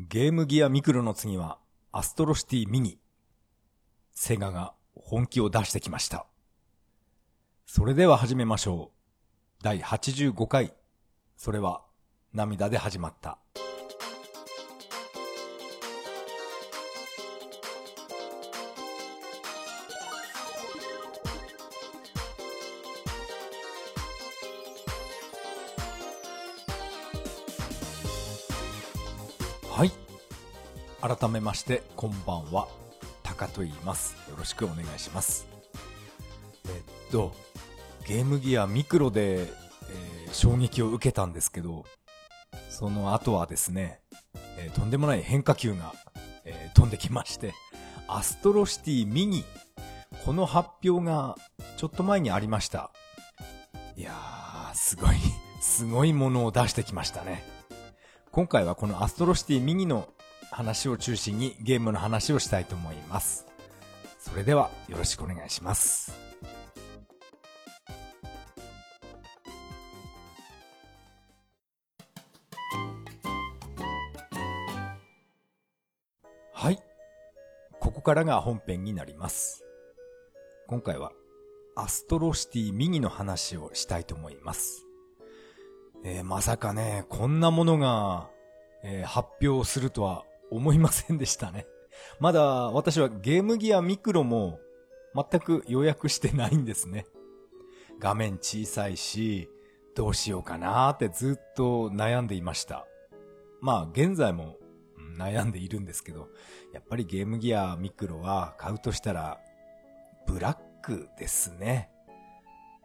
[0.00, 1.58] ゲームギアミクロの次は
[1.90, 3.00] アストロシティミニ。
[4.12, 6.26] セガが本気を出してきました。
[7.66, 9.64] それでは始めましょう。
[9.64, 10.72] 第85回。
[11.36, 11.82] それは
[12.32, 13.38] 涙で始まった。
[31.08, 32.68] 改めまして、こんばんは。
[33.22, 34.14] タカと言います。
[34.28, 35.46] よろしくお願いします。
[36.66, 36.68] え
[37.08, 37.32] っと、
[38.06, 39.48] ゲームギアミクロで、えー
[40.34, 41.86] 衝撃を受けたんですけど、
[42.68, 44.02] その後はですね、
[44.58, 45.94] えーとんでもない変化球が、
[46.44, 47.54] えー飛んできまして、
[48.06, 49.44] アストロシティミニ、
[50.26, 51.36] この発表が
[51.78, 52.90] ちょっと前にありました。
[53.96, 55.16] いやー、すごい、
[55.62, 57.42] すごいものを出してきましたね。
[58.30, 60.10] 今回はこのアストロシティミニの
[60.50, 63.46] 話を中心にゲームの話をしたいと思います。
[64.18, 66.12] それではよろしくお願いします。
[76.52, 76.82] はい。
[77.80, 79.64] ここからが本編になります。
[80.66, 81.12] 今回は
[81.76, 84.84] アストロシティミニの話をしたいと思います。
[86.04, 88.28] えーまさかね、こんなものが、
[88.82, 91.66] えー発表するとは思いませんでしたね。
[92.20, 94.60] まだ私はゲームギアミクロも
[95.14, 97.06] 全く予約してないんですね。
[97.98, 99.50] 画面小さいし、
[99.94, 102.86] どうしようかなーってずっと悩んでいました。
[103.60, 104.56] まあ現在も
[105.16, 106.28] 悩んでいるんですけど、
[106.72, 109.40] やっぱりゲームギアミクロは買うとしたら
[110.26, 111.90] ブラックですね。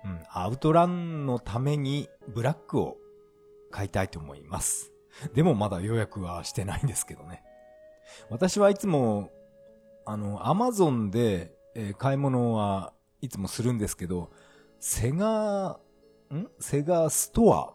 [0.03, 2.97] うん、アウトランのためにブラックを
[3.71, 4.91] 買いたいと思います。
[5.33, 7.43] でもまだ予約はしてないんですけどね。
[8.29, 9.31] 私はいつも、
[10.05, 14.31] あの、アマゾンで、えー買い物はいつもするんですけど、
[14.79, 15.79] セガ、
[16.31, 16.47] ん？
[16.59, 17.73] セガストア。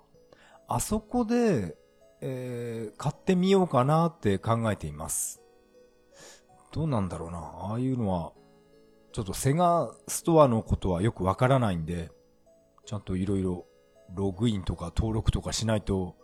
[0.69, 1.76] あそこで、
[2.20, 5.41] えー買ってみようかなって考えています。
[6.72, 7.38] どうなんだろうな。
[7.38, 8.32] ああいうのは、
[9.12, 12.10] ちょっとセガストアのことはよくわからないんで、
[12.84, 13.66] ちゃんといろいろ
[14.14, 16.16] ログインとか登録とかしないと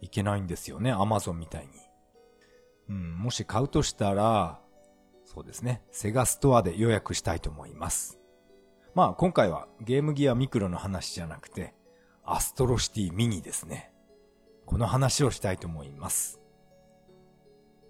[0.00, 0.90] いけないんですよね。
[0.90, 1.68] アマゾンみたいに。
[2.92, 4.60] うん、もし買うとしたら、
[5.24, 5.82] そうですね。
[5.90, 8.20] セガストアで予約したいと思います。
[8.94, 11.74] まあ今回はゲームギアミクロの話じゃなくて、
[12.22, 13.90] アストロシティミニですね。
[14.66, 16.38] この話をしたいと思います。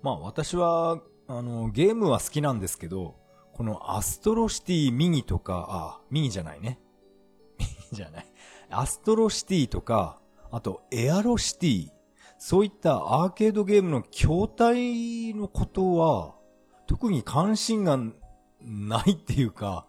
[0.03, 3.17] まあ私は、あの、ゲームは好きなんですけど、
[3.55, 6.79] このアストロシティミニとか、あ、ミニじゃないね。
[7.59, 8.27] ミニじゃない。
[8.71, 10.21] アストロシティとか、
[10.53, 11.91] あとエアロシティ、
[12.45, 16.35] そういったアーケードゲームの筐体のことは、
[16.89, 17.97] 特に関心が
[18.61, 19.87] ないっていうか、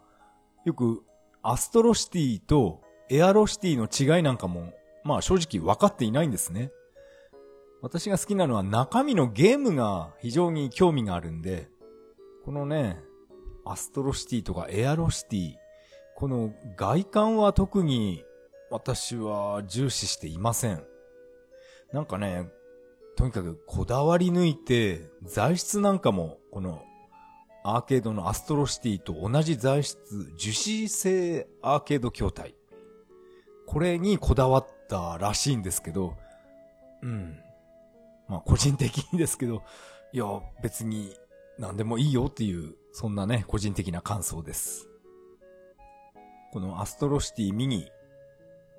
[0.64, 1.02] よく
[1.42, 4.72] アストロシティとエアロシティの違いなんかも、
[5.02, 6.70] まあ正直分かっていないんですね。
[7.82, 11.68] 私が好きなのは中身のゲームが非常に興味があるんで、
[12.44, 13.00] このね、
[13.64, 15.54] アストロシティとかエアロシティ、
[16.14, 18.22] この外観は特に
[18.70, 20.93] 私は重視していません。
[21.94, 22.48] なんかね、
[23.16, 26.82] とにかくこだわり抜いて、材質なんかも、この
[27.62, 30.00] アーケードのアストロシティと同じ材質、
[30.36, 32.56] 樹脂製アーケード筐体。
[33.68, 36.16] これにこだわったらしいんですけど、
[37.02, 37.38] うん。
[38.26, 39.62] まあ個人的にですけど、
[40.12, 40.24] いや、
[40.64, 41.14] 別に
[41.60, 44.88] 何でもいいよっていう、そんなね、個人的な感想です。
[46.52, 47.88] このアストロシティミニ、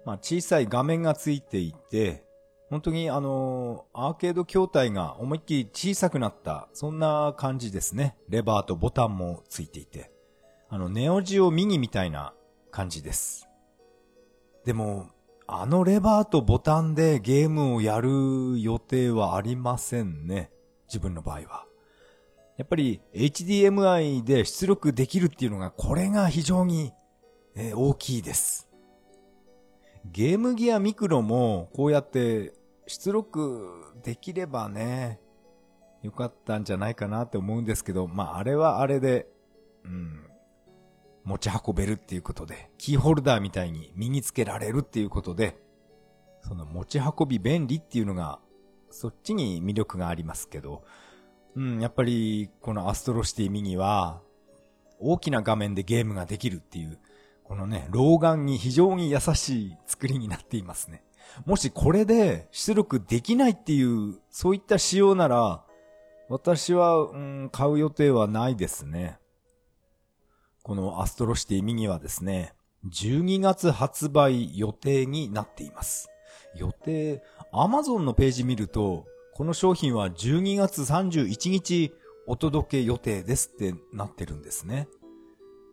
[0.03, 2.24] まあ小さい画面がついていて、
[2.69, 8.17] 本当にあのアーケード筐体が思いっきり小さくなった、そんな感じですね。
[8.27, 10.11] レバーとボタンもついていて。
[10.69, 12.33] あの、ネオジオミニみたいな
[12.71, 13.47] 感じです。
[14.65, 15.09] でも、
[15.47, 20.49] あのレバーとボタンでゲームをやる予定はありませんね。
[20.87, 21.65] 自分の場合は。
[22.57, 26.93] やっぱり HDMI で出力できるっていうのが、これが非常に、
[27.55, 28.67] えー大きいです。
[30.11, 32.53] ゲームギアミクロもこうやって
[32.87, 35.19] 出力できればね、
[36.03, 39.27] よかったんじゃないかなって思うんですけど、まああれはあれで、
[39.83, 40.25] うん、
[41.23, 45.57] 持ち運べるっていうことで、キーホルダーみたいに身につけられるっていうことで、
[46.41, 48.39] その持ち運び便利っていうのが、
[48.91, 50.83] そっちに魅力がありますけど、
[51.55, 54.21] うん、やっぱりこのアストロシティミニは、
[54.99, 56.99] 大きな画面でゲームができるっていう、
[57.43, 61.03] このね、老眼に非常に優しい作りになっていますね。
[61.45, 65.63] もしこれで出力できないっていう、そういった仕様なら、
[66.29, 69.19] 私は、うん、買う予定はないですね。
[70.63, 72.53] このアストロシティミニはですね、
[72.89, 76.09] 12月発売予定になっています。
[76.55, 77.21] 予定、
[77.51, 81.93] アマゾンのページ見ると、この商品は12月31日
[82.25, 84.87] お届け予定ですってなってるんですね。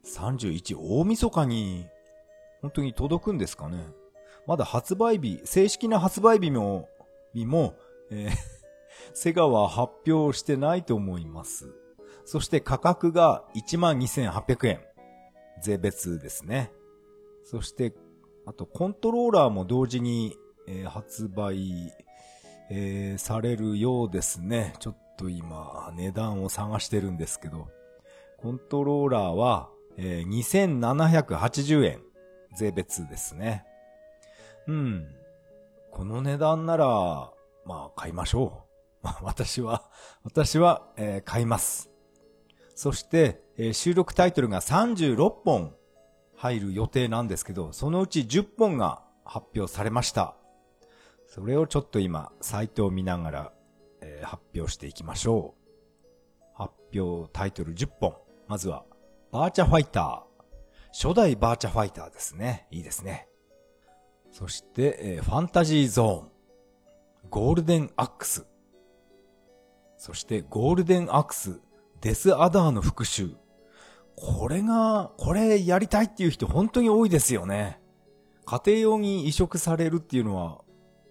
[0.05, 1.87] 31、大晦日に、
[2.61, 3.87] 本当に届くんですかね？
[4.47, 6.89] まだ発売日、正式な発売日も、
[7.35, 7.75] 日も、
[8.11, 8.33] えー、
[9.15, 11.75] セガは発表してないと思います。
[12.25, 14.81] そして価格が12,800円。
[15.61, 16.73] 税別ですね。
[17.45, 17.95] そして、
[18.47, 20.37] あとコントローラーも同時に、
[20.67, 21.93] えー、発売、
[22.71, 24.75] えー、されるようですね。
[24.81, 27.69] ちょっと今、値段を探してるんですけど、
[28.39, 32.03] コントローラーは、えー、2780円。
[32.55, 33.65] 税別ですね。
[34.67, 35.07] うん。
[35.91, 36.87] この値段なら、
[37.65, 38.67] まあ、買いましょ
[39.03, 39.07] う。
[39.07, 39.91] ま 私は、
[40.25, 41.91] 私は、えー、買います。
[42.75, 45.75] そして、えー、収録タイトルが36本
[46.35, 50.35] 入る予定なんですけど、そのうち10本が発表されました。
[51.27, 53.53] それをちょっと今、サイトを見ながら、
[54.01, 55.63] えー、発表していきましょう。
[56.55, 58.17] 発表タイトル10本。
[58.49, 58.85] まずは、
[59.31, 60.33] バーチャファイター。
[60.93, 62.67] 初代バーチャファイターですね。
[62.71, 63.29] いいですね。
[64.33, 66.33] そして、えー、ファンタジーゾーン。
[67.29, 68.47] ゴールデンアックス。
[69.99, 71.61] そして、ゴールデンアックス、
[72.01, 73.37] デスアダーの復讐。
[74.17, 77.79] これが、これやりたいっていう人本当に多いですよね。
[78.47, 80.63] 家庭用に移植されるっていうのは、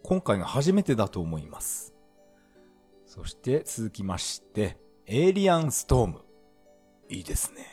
[0.03, 1.94] 今回が初めてだと思います。
[3.06, 6.21] そして続きまして、エイリアンストーム。
[7.07, 7.67] いいですね。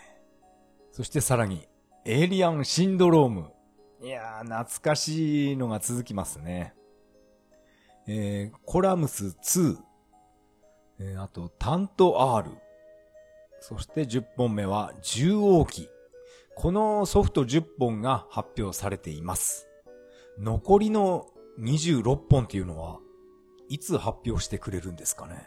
[0.93, 1.67] そしてさらに、
[2.05, 3.51] エイリアンシンドローム。
[4.01, 6.73] いやー、懐かしいのが続きますね。
[8.07, 9.77] えー、コラムス2。
[11.01, 12.51] えー、あと、タント R。
[13.61, 15.89] そして10本目は、獣王記。
[16.55, 19.69] このソフト10本が発表されています。
[20.39, 21.27] 残りの
[21.61, 23.01] 26本っていうのは、
[23.69, 25.45] いつ発表してくれるんですかね。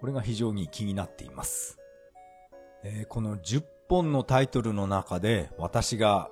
[0.00, 1.78] これが非常に気になっています。
[2.82, 6.30] えー、この10本のタイトルの中で、私が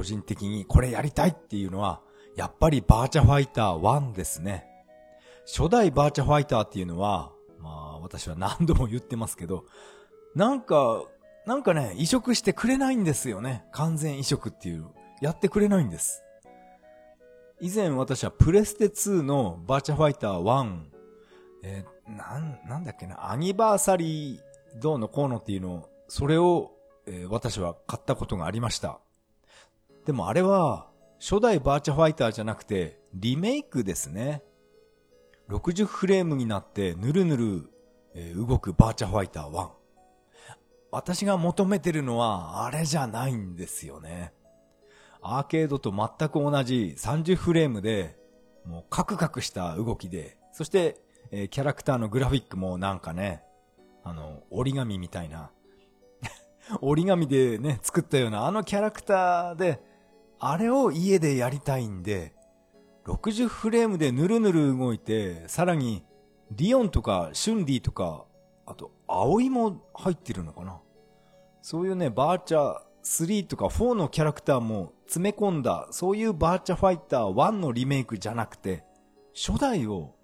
[0.00, 2.00] 個人的にこれやりたいっていうのは、
[2.34, 4.64] やっぱりバーチャファイター1ですね。
[5.46, 9.66] 初代バーチャファイターっていうのは、まあ私は何度も言ってますけど、
[10.34, 11.04] なんか、
[11.44, 13.66] なんかね、移植してくれないんですよね。
[13.72, 14.86] 完全移植っていう。
[15.20, 16.24] やってくれないんです。
[17.60, 20.80] 以前私はプレステ2のバーチャファイター1、
[21.62, 26.70] えー、なん、なんだっけな、アニバーサリーどうのこうのっていうのをそれを、
[27.06, 29.00] えー、私は買ったことがありました。
[30.10, 30.88] でもあれは、
[31.20, 34.42] 初代バーチャファイターじゃなくて、リメイクですね。
[35.48, 37.70] 60フレームになって、ぬるぬる、
[38.16, 39.70] え、動くバーチャファイター1。
[40.90, 44.32] 私が求めてるのは、あれじゃないんですよね。
[45.22, 48.18] アーケードと全く同じ30フレームで、
[48.64, 53.44] もうカクカクした動きで、そして、え、キャラクターのグラフィックもなんかね、
[54.02, 55.52] あの、折り紙みたいな、
[56.82, 59.88] 折り紙でね、作ったようなあのキャラクターで、
[60.40, 62.34] あれを家でやりたいんで、
[63.04, 66.02] 60フレームでぬるぬる動いて、さらに、
[66.50, 68.24] リオンとか、シュンディとか、
[68.66, 70.80] あと、葵も入ってるのかな
[71.60, 78.84] そういうね、バーチャー3とか4のキャラクターも詰め込んだ、そういうバーチャファイター1のリメイクじゃなくて、
[79.34, 80.14] 初代を、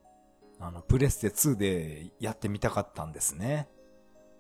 [0.58, 3.68] あの、プレステ2でやってみたかったんですね。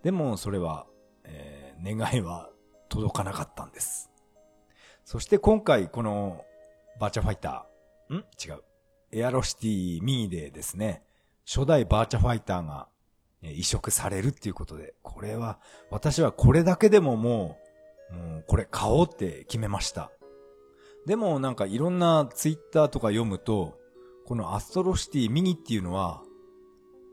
[0.02, 0.86] でも、それは、
[1.24, 2.48] えー、願いは
[2.88, 4.10] 届かなかったんです。
[5.06, 6.44] そして今回、この、
[6.98, 8.18] バーチャファイター、ん？
[8.18, 8.64] 違う。
[9.12, 11.04] エアロシティミニでですね、
[11.46, 12.88] 初代バーチャファイターが
[13.40, 15.60] 移植されるっていうことで、これは、
[15.90, 17.56] 私はこれだけでもも
[18.10, 20.10] う、もうこれ買おうって決めました。
[21.06, 23.78] でもなんかいろんなツイッターとか読むと、
[24.26, 26.20] このアストロシティミニっていうのは、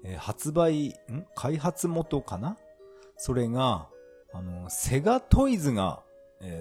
[0.03, 0.93] えー、発売、ん？
[1.35, 2.57] 開発元かな？
[3.17, 3.87] それが、
[4.33, 6.01] あの、セガトイズが、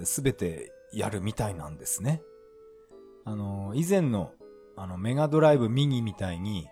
[0.03, 2.21] す、べ、てやるみたいなんですね。
[3.25, 4.31] あの、以前の、
[4.75, 6.67] あの、メガドライブミニみたいに、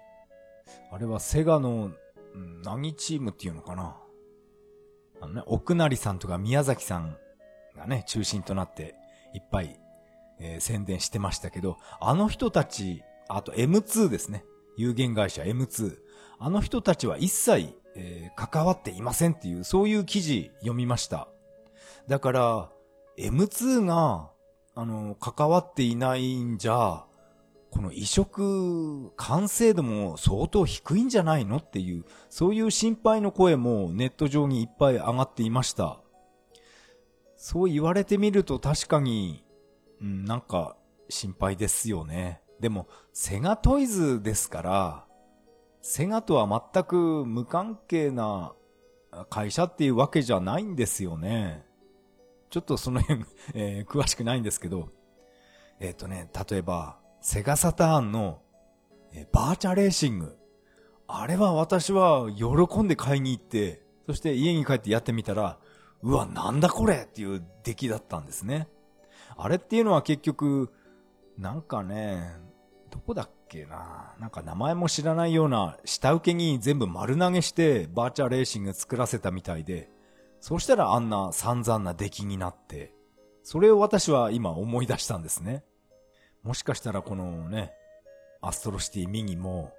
[0.91, 1.91] あれはセガの、
[2.63, 3.97] 何チームっていうのかな。
[5.19, 7.17] あのね、奥成さんとか宮崎さん
[7.75, 8.95] がね、中心となって、
[9.33, 9.79] いっぱい、
[10.39, 14.45] えー、宣伝してましたけど、あの人たち、あと M2 ですね。
[14.77, 15.97] 有限会社 M2。
[16.39, 21.27] あの人たちは一切、えー、関わっていませんっていう、そういう記事読みました。
[22.07, 22.71] だから、
[23.17, 24.31] M2 が、
[24.75, 27.05] あの、関わっていないんじゃ、
[27.71, 36.01] この移植完成度も相当低いんじゃないのっていう、そういう心配の声もネット上にいっぱい上がっていました。
[37.37, 39.45] そう言われてみると確かに、
[40.01, 40.75] うん、なんか
[41.09, 42.41] 心配ですよね。
[42.59, 45.05] でも、セガトイズですから、
[45.81, 48.53] セガとは全く無関係な
[49.29, 51.65] 会社っていうわけじゃないんですよね。
[52.51, 54.89] ちょっとその辺 えー、詳しくないんですけど、
[55.79, 58.41] えっ、ー、とね、例えば、セガサターンの、
[59.13, 60.38] えー、バーチャレーシング。
[61.08, 65.58] あれは私は喜んで買いに行って、そして家に帰ってやってみたら、
[66.03, 68.67] うわ、なんだこれっていう出来だったんですね。
[69.38, 70.74] あれっていうのは結局、
[71.38, 72.36] なんかね、
[72.89, 79.89] どこだっけななんか名前も知らないような下請けに全部丸投げしてバーチャレーシング作らせたみたいで、
[80.41, 82.93] そしたらあんな散々な出来になって、
[83.43, 85.63] それを私は今思い出したんですね。
[86.43, 87.71] もしかしたらこのね、
[88.41, 89.71] アストロシティミニも、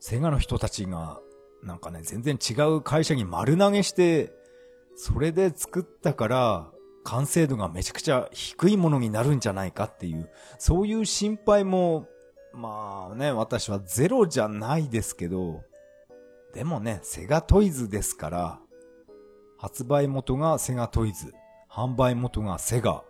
[0.00, 1.20] セガの人たちが、
[1.62, 4.32] なんかね、全然違う会社に丸投げして、
[4.96, 6.70] それで作ったから、
[7.04, 12.08] 完成度がめちゃくちゃ低いものになるんじゃないかっていう、そういう心配も、
[12.54, 15.62] まあね、私はゼロじゃないですけど、
[16.54, 18.60] でもね、セガトイズですから、
[19.66, 21.34] 発売元がセガトイズ、
[21.68, 23.02] 販売元がセガ。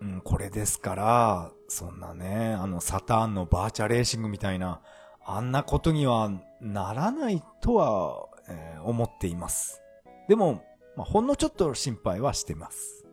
[0.00, 4.80] うん、これですから、そんなね、あのサターンのバーチャレーシングみたいな、
[5.24, 6.28] あんなことには
[6.60, 9.80] ならないとは、えー、思っています。
[10.28, 10.64] でも、
[10.96, 13.06] まあ、ほんのちょっと心配はしてます。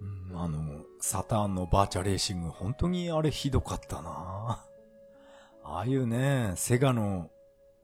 [0.00, 4.66] うん、あの、サターンのバーチャレーシング、本当にあれひどかったな
[5.62, 7.30] ああいうね、セガの、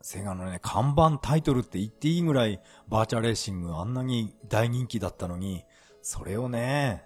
[0.02, 5.64] セガのね、看板タイトルって言っていいぐらい、バーチャレーシングあんなに大人気だったのに、
[6.02, 7.04] それをね、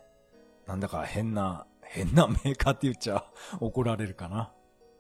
[0.67, 3.25] なんだか変な、変なメーカーって言っちゃ
[3.61, 4.53] 怒られるかな。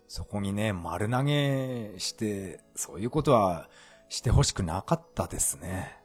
[0.08, 3.68] そこにね、丸投げして、そういうことは
[4.08, 5.96] してほしくなかったですね。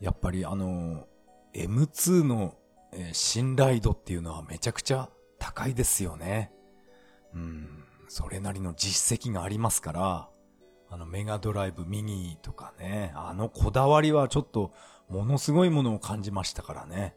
[0.00, 1.08] やっぱりあの、
[1.54, 2.54] M2 の
[2.96, 6.52] え、信頼度っていうのはめちゃくちゃ高いですよね。
[7.34, 10.28] うん、それなりの実績がありますから、
[10.94, 14.72] あのメガドライブミニとかね、あのこだわりはちょっと
[15.08, 17.16] ものすごいものを感じましたからね。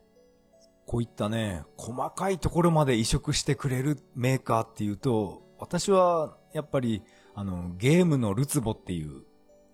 [0.88, 7.04] こういったね、細かいところまで移植してくれるメーカーっていうと、私はやっぱり
[7.36, 9.26] あのゲームのルツボっていう、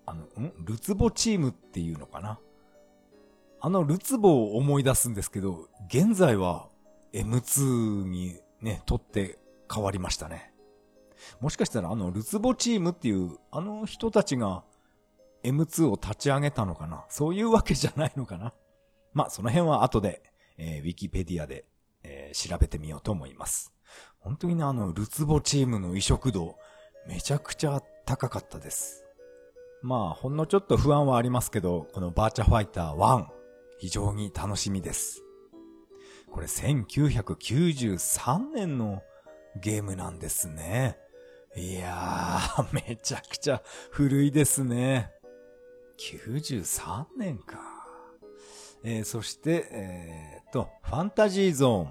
[0.04, 0.52] あの、ん？
[0.66, 2.38] ルツボチームっていうのかな？
[3.62, 6.68] あのルツボを思い出すんですけど、現在は
[7.14, 9.38] M2 にね、取って
[9.72, 10.52] 変わりましたね。
[11.40, 14.64] もしかしたらあのルツボチームっていうあの人たちが
[15.42, 17.04] M2 を立ち上げたのかな？
[17.08, 18.52] そういうわけじゃないのかな？
[19.12, 20.22] まあ、その辺は後で、
[20.56, 21.66] えー、ウィキペディアで、
[22.02, 23.72] えー、調べてみようと思います。
[24.18, 26.56] 本当にね、あの、ルツボチームの移植度、
[27.06, 29.04] めちゃくちゃ高かったです。
[29.82, 33.26] まあ、ほんのちょっと不安はありますけど、このバーチャファイター1、
[33.78, 35.22] 非常に楽しみです。
[36.30, 39.02] これ1993年の
[39.60, 40.98] ゲームなんですね。
[41.56, 45.12] いやー、 めちゃくちゃ古いですね。
[45.98, 47.58] 93年か。
[48.82, 51.88] えー、そして、えー、と、ファンタジーゾ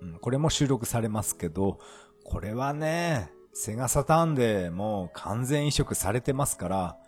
[0.00, 1.80] ーン、これも収録されますけど、
[2.24, 6.98] これはね、セガサターンでもう完全移植されてますから、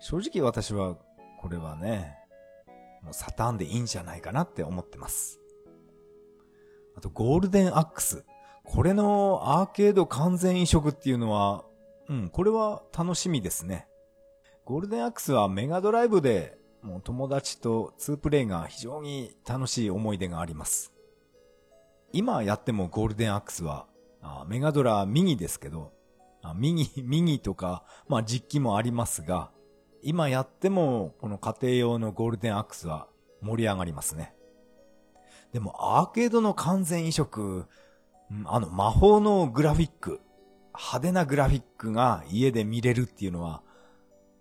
[0.00, 0.96] 正直私は
[1.40, 2.18] これはね、
[3.02, 5.40] もうサターンでいいんじゃないかなって思ってます。
[6.96, 8.24] あと、ゴールデンアックス。
[8.66, 11.64] これのアーケード完全移植っていうのは、
[12.08, 13.86] うん、これは楽しみですね。
[14.64, 20.92] ゴールデンアックスはメガドライブで、もう友達と2プレイが非常に楽しい思い出があります。
[22.12, 23.86] 今やってもゴールデンアックスは、
[24.22, 25.92] あメガドラミニですけど、
[26.42, 29.50] あミニ、ミニとか、まあ実機もありますが、
[30.02, 33.08] 今やっても、この家庭用のゴールデンアックスは
[33.40, 34.34] 盛り上がりますね。
[35.52, 37.66] でも、アーケードの完全移植、
[38.44, 40.20] あの、魔法のグラフィック、
[40.74, 43.62] 派手なグラフィックが家で見れるっていうのは、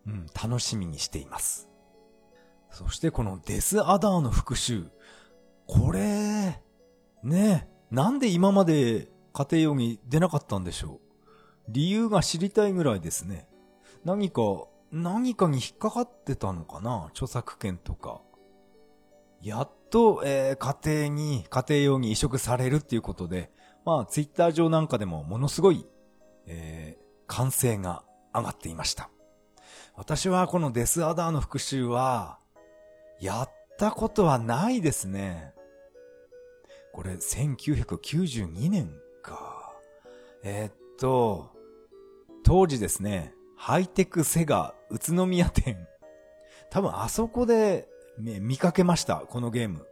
[0.08, 1.70] うん、楽しみにしています。
[2.72, 4.90] そしてこのデスアダーの復讐。
[5.68, 6.62] これ、
[7.24, 11.00] ね、なんで今まで家庭用に出なかったんでしょう。
[11.70, 13.48] 理由が知りたいぐらいですね。
[14.04, 14.42] 何か
[14.92, 18.22] 何かに引っかかってたのかな著作権とか。
[19.42, 23.52] やっと、えー、家庭に、家庭用に移植されるっていうことで、
[23.86, 25.86] まあ、ツイッター上なんかでもものすごい、
[26.48, 29.10] えー、歓声が上がっていました。
[29.96, 32.40] 私はこのデスアダーの復讐は、
[33.22, 35.54] やったことはないですね。
[36.92, 39.74] これ、1992年か。
[40.44, 41.52] えー、っと、
[42.44, 45.88] 当時ですね、ハイテクセガ宇都宮店。
[46.70, 47.88] 多分あそこで
[48.18, 49.86] 見かけました、このゲーム。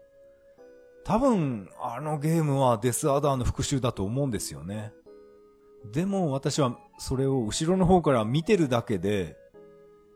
[1.03, 4.93] 多分、あのゲームはデスアダーの復讐だと思うんですよね。
[5.91, 9.36] でも私はそれを後ろの方から見てるだけで、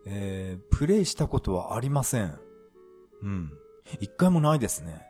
[0.05, 2.39] えー、プレイしたことはありません。
[3.21, 3.51] うん。
[3.99, 5.05] 一回もないですね。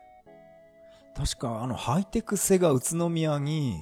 [1.16, 3.80] 確かあのハイテクセガ宇都宮に、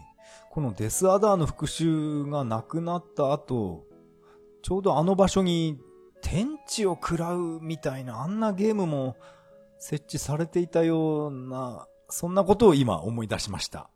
[0.50, 3.84] このデスアダーの復讐がなくなった後、
[4.62, 5.78] ちょうどあの場所に
[6.22, 9.16] 天地を食らうみたいなあんなゲームも
[9.78, 13.90] 設置されていたような、そんなことを今思い出しました。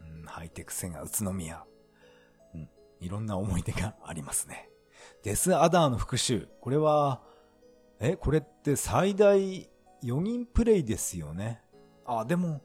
[0.00, 1.64] うん、ハイテクセガ宇都宮。
[2.54, 2.68] うん、
[3.00, 4.68] いろんな思い出がありますね。
[5.22, 6.46] デスアダーの復讐。
[6.60, 7.22] これは、
[8.00, 9.68] え、これって最大
[10.02, 11.62] 4人プレイですよね？
[12.04, 12.62] あ、でも、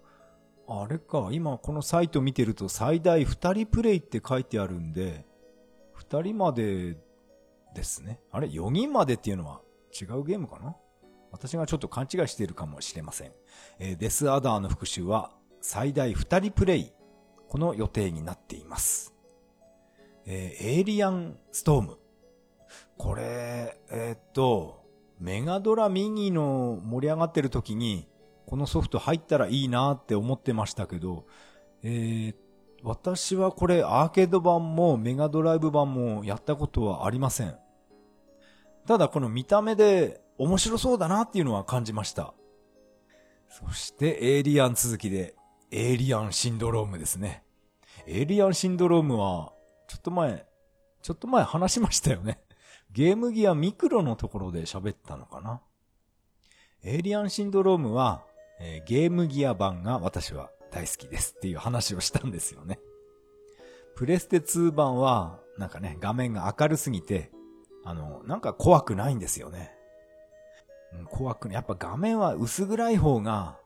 [0.67, 5.25] あれか、今このサイト見てると最大2人プレイって書いてあるんで、
[5.97, 6.97] 2人まで
[7.73, 8.19] ですね。
[8.31, 10.75] あれ ?4 人までっていうのは違うゲームかな？
[11.33, 13.31] 私がちょっと勘違いしているかもしれません。
[13.79, 16.93] えー、デスアダーの復讐は最大2人プレイ。
[17.49, 19.13] この予定になっています。
[20.25, 21.97] えー、エイリアンストーム。
[22.97, 24.85] これ、えー、っと、
[25.19, 28.07] メガドラミニの盛り上がってる時に、
[28.45, 31.25] このソフト入ったらいいなって思ってましたけど、
[31.83, 32.35] えー、
[32.83, 37.55] 私はこれアーケード版もメガドライブ版もやったことはありません。
[38.87, 42.33] ただこの見た目で面白そうだなっていうのは感じました。
[43.49, 45.35] そしてエイリアン続きで、
[45.71, 47.43] エイリアンシンドロームですね。
[48.07, 49.53] エイリアンシンドロームは、
[49.87, 50.45] ちょっと前、
[51.01, 52.39] ちょっと前話しましたよね。
[52.91, 55.61] ゲームギアミクロのところで喋ったのかな。
[56.83, 58.23] エイリアンシンドロームは、
[58.59, 62.79] えー、ゲームギア版が私は大好きですっていう話をしたんですよね。
[63.95, 67.31] プレステ2版は、なんかね、画面が明るすぎて、
[67.85, 69.72] あの、なんか怖くないんですよね。
[71.09, 71.55] 怖くね。
[71.55, 73.57] やっぱ画面は薄暗い方が、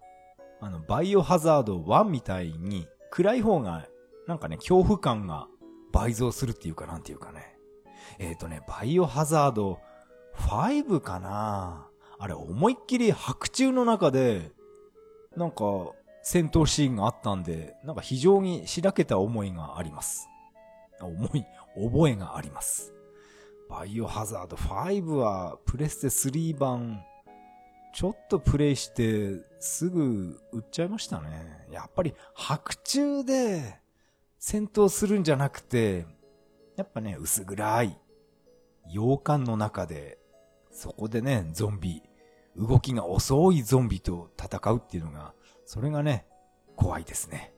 [0.59, 3.87] あの、バイオハザード1みたいに、暗い方が、
[4.27, 5.47] なんかね、恐怖感が
[5.91, 7.57] 倍増するっていうかなんていうかね。
[8.19, 9.79] えっ、ー、とね、バイオハザード
[10.35, 11.87] 5かな
[12.19, 14.51] あれ、思いっきり白昼の中で、
[15.35, 15.63] なんか、
[16.23, 20.27] 戦闘シーンがあったんで、なんか非常にしらけた思いがあります。
[20.99, 22.93] 思い、覚えがあります。
[23.69, 27.03] バイオハザード5はプレステ3版
[27.97, 31.65] ちょっとプレイしてすぐ売っちゃいましたね。
[31.71, 33.79] やっぱり白昼で
[34.37, 36.05] 戦闘するんじゃなくて、
[36.75, 37.97] やっぱね、薄暗い
[38.91, 40.19] 洋館の中で、
[40.69, 42.03] そこでね、ゾンビ、
[42.55, 45.33] 動きが遅いゾンビと戦うっていうのが、
[45.65, 46.27] それがね、
[46.75, 47.51] 怖いですね。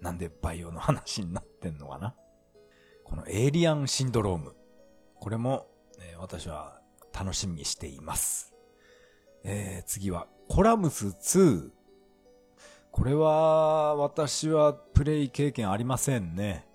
[0.00, 2.14] なんでバイオの話になってんのかな
[3.04, 4.56] このエイリアンシンドローム。
[5.20, 5.66] これも、
[6.00, 6.80] え、私は
[7.12, 8.55] 楽しみにしています。
[9.48, 11.70] えー、次は、コラムス2。
[12.90, 16.66] これは、私はプレイ経験ありませんね。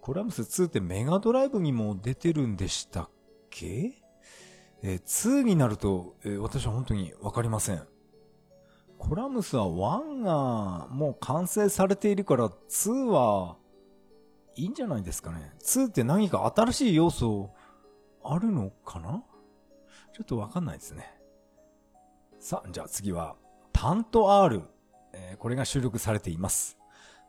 [0.00, 3.10] コラムス2ってメガドライブにも出てるんでしたっ
[3.50, 3.92] け？
[4.82, 7.82] えー、2になると、えー、私は本当にわかりません。
[8.96, 13.56] コラムスは1がもう完成されているから2は
[14.54, 15.54] いいんじゃないですかね。
[15.60, 17.50] 2って何か新しい要素
[18.22, 19.24] あるのかな？
[20.14, 21.19] ちょっとわかんないですね。
[22.40, 23.36] さあ、じゃあ次は、
[23.70, 24.62] タント R。
[25.12, 26.78] えー、これが収録されています。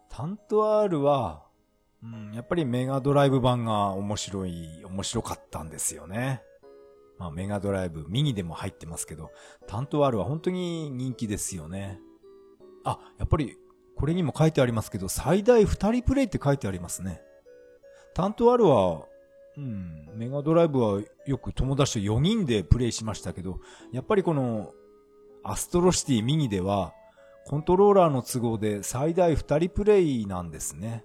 [0.07, 1.43] タント R は、
[2.01, 6.41] うん、やっぱりメガドライブ版が面白い、面白かったんですよね。
[7.19, 9.31] まあメガドライブミニでも入ってますけど、
[9.67, 11.99] タント R は本当に人気ですよね。
[12.85, 13.57] あ、やっぱり
[13.97, 17.21] これにも書いてありますけど、最大2人プレイって書いてありますね。
[18.13, 19.05] タント R は、
[19.57, 23.59] うん、メガドライブはよく友達と4人でプレイしましたけど、
[23.91, 24.71] やっぱりこの
[25.43, 26.93] アストロシティミニでは、
[27.45, 31.03] コントローラーの都合で最大2人プレイなんですね。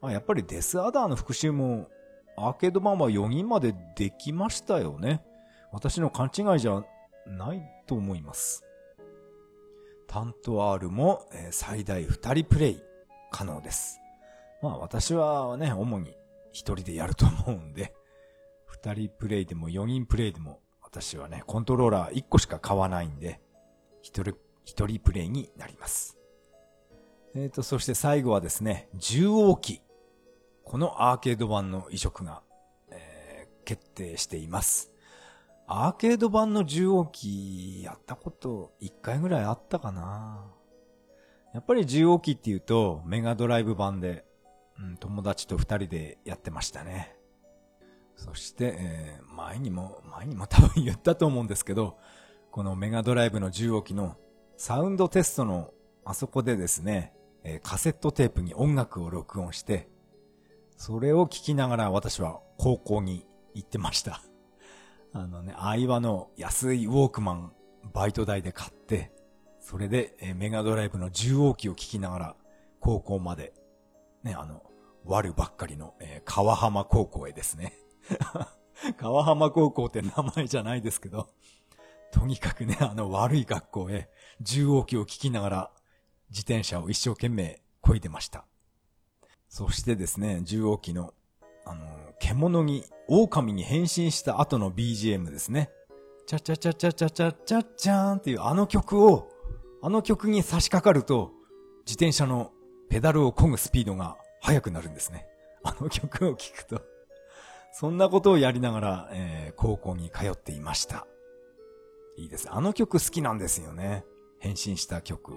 [0.00, 1.88] あ、やっぱりデスアダーの復習も
[2.36, 5.24] アーケード版は4人までできましたよね。
[5.72, 6.84] 私の勘違いじゃ
[7.26, 8.64] ないと思います。
[10.06, 12.82] タント R も、最大2人プレイ
[13.30, 13.98] 可能です。
[14.62, 16.14] まあ私はね、主に1
[16.52, 17.92] 人でやると思うんで、
[18.82, 20.60] 2人プレイでも4人プレイでも
[20.92, 23.40] 私はね、コントローラー1個しか買わないんで、
[24.02, 24.34] 一人、
[24.66, 26.18] 一人プレイになります。
[27.34, 29.80] えっ、ー、と、そして最後はですね、重王機。
[30.64, 32.42] このアーケード版の移植が、
[32.90, 34.92] えー、決定しています。
[35.66, 40.44] アーケード版の重王機やったこと1回ぐらいあったかな
[41.54, 44.26] やっぱり重王機って言うとメガドライブ版で、
[44.78, 47.16] うん、友達と二人でやってましたね。
[48.22, 51.98] そして、えー、前にも、前にも多分言ったと思うんですけど、
[52.52, 54.16] このメガドライブの重号機の
[54.56, 55.72] サウンドテストの
[56.04, 59.88] あそこでですね、えー、カセットテープに音楽を録音して、
[60.76, 64.22] それを聞きながら私は高校に行ってました。
[65.12, 67.52] あのね、アイワの安いウォークマン
[67.92, 69.12] バイト代で買って、
[69.58, 72.36] それで、えー、メガドライブの重王機を聞きながら
[72.78, 73.52] 高校まで、
[74.22, 74.62] ね、あの、
[75.04, 77.81] 悪ばっかりの、えー、川浜高校へですね。
[78.98, 81.28] 川浜高校って名前じゃないですけど、
[82.12, 84.10] とにかくね、あの悪い学校へ
[84.40, 85.70] 重王機を聞きながら
[86.30, 88.44] 自転車を一生懸命漕いでました。
[89.48, 91.12] そしてですね、重王機の、
[91.64, 91.86] あの、
[92.18, 95.70] 獣に、狼に変身した後の BGM ですね。
[96.26, 99.28] チャチャチャチャチャチャチャチャーンっていうあの曲を、
[99.82, 101.32] あの曲に差し掛かると、
[101.84, 102.52] 自転車の
[102.88, 105.26] ペダルを漕ぐスピードが速くなるんですね。
[105.64, 106.80] あの曲を聴くと。
[107.72, 111.06] そんなことをやりながら、えー、高校に通っていました。
[112.16, 112.48] いいです。
[112.50, 114.04] あの曲好きなんですよね。
[114.38, 115.32] 変身した曲。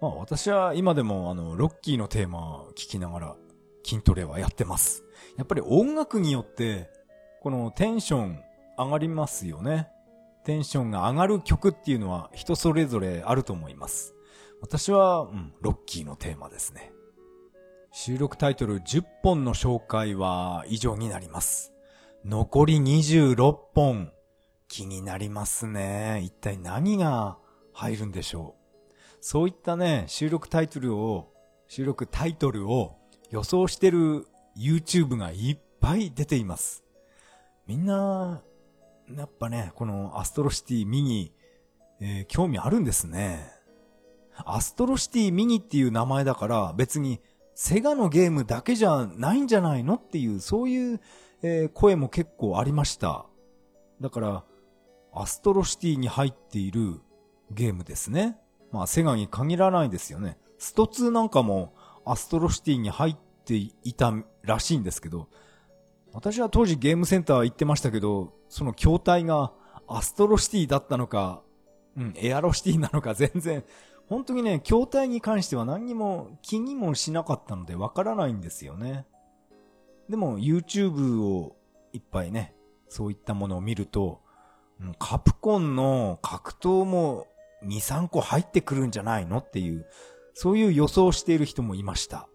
[0.00, 3.36] まあ私は今でもあの、ロッキーのテーマを聴きながら
[3.84, 5.04] 筋トレはやってます。
[5.36, 6.90] やっぱり音楽によって、
[7.42, 8.40] このテンション
[8.78, 9.88] 上がりますよね。
[10.44, 14.14] テンションが上がる曲っていうのは人それぞれあると思います。
[14.60, 16.92] 私は、うん、ロッキーのテーマですね。
[17.90, 21.72] 収録タイトル10本の紹介は以上になります。
[22.24, 24.12] 残り26本、
[24.68, 26.20] 気になりますね。
[26.22, 27.38] 一体何が
[27.72, 28.94] 入るんでしょう？
[29.20, 31.32] そういったね、収録タイトルを、
[31.66, 32.96] 収録タイトルを
[33.30, 36.84] 予想してる YouTube がいっぱい出ています。
[37.66, 38.42] みんな、
[39.10, 41.32] やっぱね、このアストロシティミニ、
[42.00, 43.50] えー、興味あるんですね。
[44.44, 47.20] アストロシティミニっていう名前だから別に
[47.60, 51.00] セガのゲームだけじゃないんじゃないのっていう、そういう、
[51.42, 53.26] えー、声も結構ありました。
[54.00, 54.44] だから、
[55.12, 57.00] アストロシティに入っている
[57.50, 58.38] ゲームですね。
[58.70, 60.38] まあ、セガに限らないですよね。
[60.58, 65.28] スト2なんかもアストロシティに入っていたらしいんですけど、
[66.12, 69.52] 私は当時ゲームセンター行ってましたけど、その筐体が
[69.88, 71.42] アストロシティだったのか、
[71.96, 73.64] うん、エアロシティなのか全然、
[74.08, 79.06] 本当にね、筐体に関しては何にも気にもしなかったのでわからないんですよね。
[80.08, 81.56] でも YouTube を
[81.92, 82.54] いっぱいね、
[82.88, 84.22] そういったものを見ると、
[84.98, 87.26] カプコンの格闘も
[87.64, 89.86] 2、3個入ってくるんじゃないのっていう、
[90.32, 92.28] そういう予想している人もいました。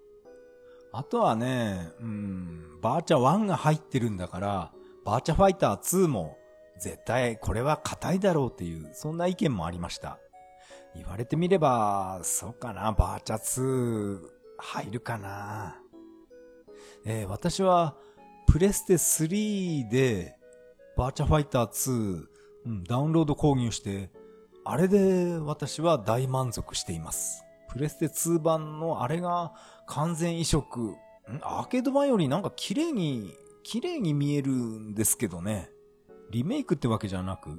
[0.91, 4.71] あとはね、うん、バーチャー1が入ってるんだから、
[5.05, 6.37] バーチャファイター2も
[6.79, 10.19] 絶対これは硬いだろうっていう、そんな意見もありました。
[10.95, 14.19] 言われてみれば、そうかな、バーチャ2
[14.57, 15.79] 入るかな。
[17.05, 17.95] えー、私は
[18.47, 20.37] プレステ3で
[20.95, 22.25] バーチャファイター2、
[22.65, 24.11] うん、ダウンロード購入して、
[24.63, 27.43] あれで私は大満足しています。
[27.69, 29.53] プレステ2版のあれが
[29.87, 30.95] 完全移植、
[31.41, 35.69] アーケード版よりなんか綺麗に、綺麗に見えるんですけどね。
[36.29, 37.57] リメイクってわけじゃなく、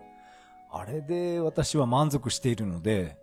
[0.73, 3.19] あれで私は満足しているので、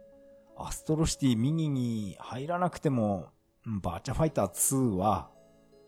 [0.65, 3.30] アストロシティミニに入らなくても、
[3.65, 5.30] バーチャファイター2は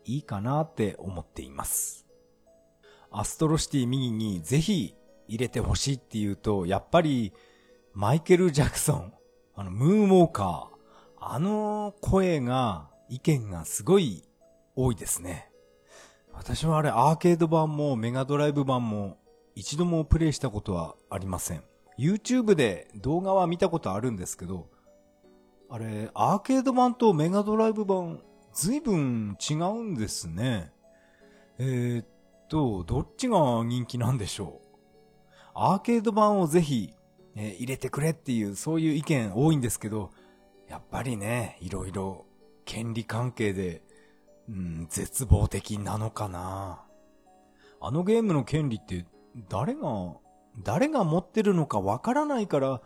[0.04, 2.06] いいかなって思っています。
[3.10, 4.94] アストロシティミニにぜひ
[5.28, 7.32] 入れてほしいっていうと、やっぱり
[7.92, 9.12] マイケル・ジャクソン、
[9.54, 14.24] あの、ムーンウォーカー、あの声が、意見がすごい
[14.74, 15.50] 多いですね。
[16.32, 19.18] 私はあれアーケード版もメガドライブ版も
[19.54, 21.62] 一度もプレイしたことはありません。
[21.98, 24.68] YouTube で動画は見たことあるんですけど、
[25.70, 28.20] あれ、アーケード版とメガドライブ版、
[28.52, 30.72] 随分違うんですね。
[31.58, 32.06] えー、っ
[32.48, 34.76] と、どっちが人気なんでしょう？
[35.54, 36.92] アーケード版をぜひ、
[37.36, 40.10] えー、入れてくれっていう、そういう意見多いんですけど、
[40.68, 42.26] やっぱりね、いろいろ
[42.64, 43.82] 権利関係で、
[44.48, 46.84] うん、絶望的なのかな。
[47.80, 49.06] あのゲームの権利って
[49.48, 50.16] 誰が、
[50.62, 52.80] 誰が持ってるのかわからないから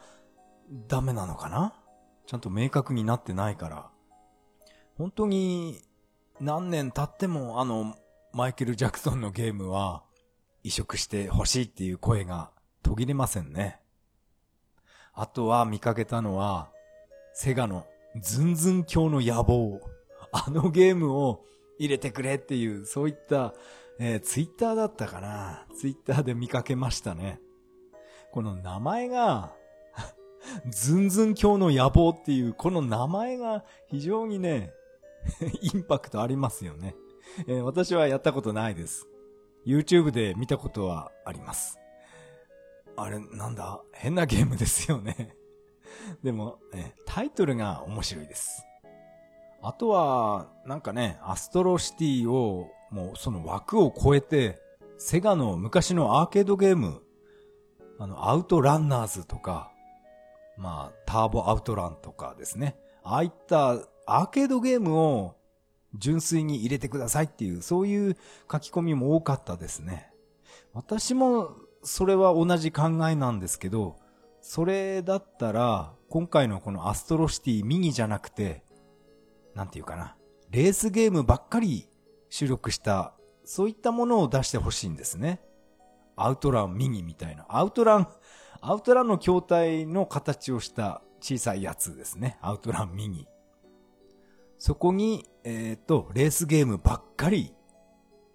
[0.88, 1.74] ダメなのかな？
[2.26, 3.90] ちゃんと明確になってないから。
[4.96, 5.82] 本当に
[6.40, 7.94] 何年経ってもあの
[8.32, 10.02] マイケル・ジャクソンのゲームは
[10.62, 12.50] 移植してほしいっていう声が
[12.82, 13.80] 途切れませんね。
[15.14, 16.68] あとは見かけたのは
[17.34, 17.86] セガの
[18.20, 19.80] ズンズン教の野望。
[20.32, 21.44] あのゲームを
[21.78, 23.54] 入れてくれっていう、そういった、
[23.98, 25.64] えー、ツイッターだったかな？
[25.74, 27.40] ツイッターで見かけましたね。
[28.32, 29.54] この名前が、
[30.70, 34.72] ズンズン教の野望っていう、この名前が非常にね、
[35.60, 36.94] インパクトありますよね。
[37.46, 39.06] えー、私はやったことないです。
[39.66, 41.78] YouTube で見たことはあります。
[42.96, 43.80] あれ、なんだ？
[43.92, 45.36] 変なゲームですよね。
[46.22, 48.64] でも、ね、タイトルが面白いです。
[49.62, 54.60] あとは、なんかね、アストロシティを、もうその枠を超えて、
[54.98, 57.02] セガの昔のアーケードゲーム、
[57.98, 59.72] あの、アウトランナーズとか、
[60.56, 62.76] まあ、ターボアウトランとかですね。
[63.02, 65.36] ああいったアーケードゲームを
[65.94, 68.16] 純粋に入れてくださいっていう、そういう
[68.50, 70.10] 書き込みも多かったですね。
[70.74, 71.50] 私も
[71.82, 73.96] それは同じ考えなんですけど、
[74.40, 78.62] それだったら、今回のこのアストロシティミニじゃなくて、
[79.54, 80.16] なんていうかな、
[80.50, 81.88] レースゲームばっかり
[82.30, 85.40] 収録した、そういったものを出してほしいんですね。
[86.18, 87.46] アウトランミニみたいな。
[87.48, 88.08] アウトラン、
[88.60, 92.38] アウトランの筐体の形をした小さいやつですね。
[92.40, 93.26] アウトランミニ。
[94.58, 97.54] そこに、えっ、ー、と、レースゲームばっかり、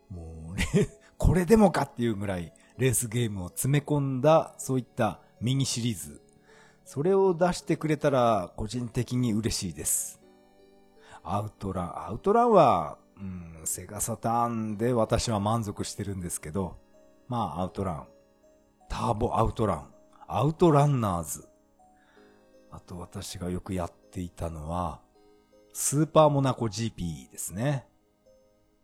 [0.09, 0.65] もう、ね
[1.17, 6.21] これでもかっていうぐらい、レースゲームを詰め込んだ、そういったミニシリーズ。
[6.85, 10.21] それを出してくれたら、個人的に嬉しいです。
[11.23, 16.77] アウトラン、アウトランは、うん、セガサターンで私は満足してるんですけど、
[17.27, 18.07] まあ、アウトラン。
[18.89, 19.93] ターボアウトラン。
[20.27, 21.47] アウトランナーズ。
[22.71, 25.01] あと私がよくやっていたのは、
[25.73, 27.87] スーパーモナコ GP ですね。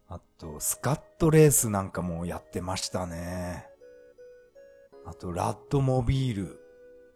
[0.08, 3.68] あと、スカットレースなんかもやってましたね。
[5.06, 6.60] あと、ラッドモビール。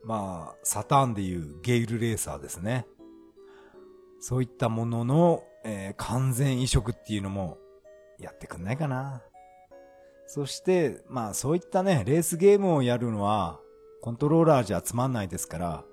[0.03, 2.85] まあ、サターンでいうゲイルレーサーですね。
[4.19, 7.57] そういったものの、えー、完全移植っていうのも
[8.19, 9.21] やってくんないかな。
[10.33, 13.59] そして、まあそういったね、レースゲームをやるのは、
[14.01, 15.85] コントローラーじゃつまんないですから、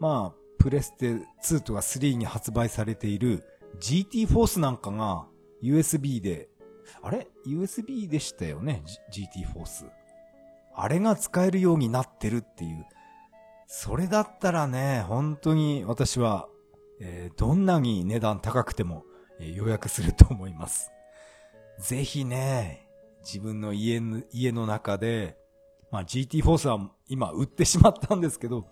[0.00, 3.44] まあ、プレステ2とか3に発売されている
[3.78, 5.28] GT フォースなんかが
[5.62, 6.48] USB で、
[7.02, 9.84] あれ ?USB でしたよね ?GT フォース。
[10.74, 12.84] あれが使えるようになってるっていう。
[13.68, 16.48] それだったらね、本当に私は、
[17.00, 19.04] えー、どんなに値段高くても、
[19.38, 20.90] えー、予約すると思います。
[21.78, 22.87] ぜひね、
[23.28, 25.36] 自分の家の家の中で、
[25.90, 28.66] まあ GT フォースは今売ってしまったんですけど、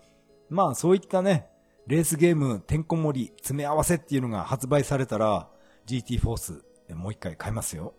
[0.49, 1.47] まあそういったね、
[1.85, 5.47] レースゲームてんこ盛り詰め合わせっていうのが発売されたら
[5.85, 6.63] GT フォース
[6.95, 7.93] もう一回買いますよ。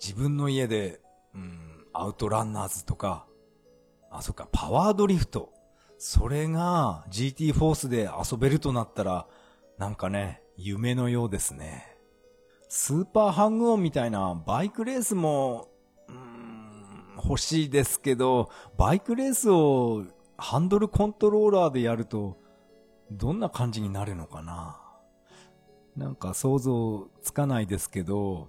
[0.00, 1.00] 自分の家で、
[1.34, 3.26] うん、アウトランナーズとか、
[4.10, 5.52] あ、そっか、パワードリフト。
[5.98, 9.26] それが GT フォースで遊べるとなったら、
[9.78, 11.93] なんかね、夢のようですね。
[12.68, 15.68] スーパーハングオンみたいなバイクレースも、
[16.08, 20.04] うん、欲しいですけど、バイクレースを
[20.36, 22.36] ハンドルコントローラーでやると、
[23.10, 24.80] どんな感じになるのかな？
[25.96, 28.48] なんか想像つかないですけど、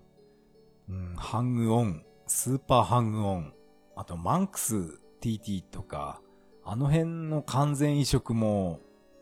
[0.89, 3.53] うん、ハングオン、スーパーハングオン、
[3.95, 6.21] あとマンクス TT とか、
[6.63, 8.79] あの辺の完全移植も、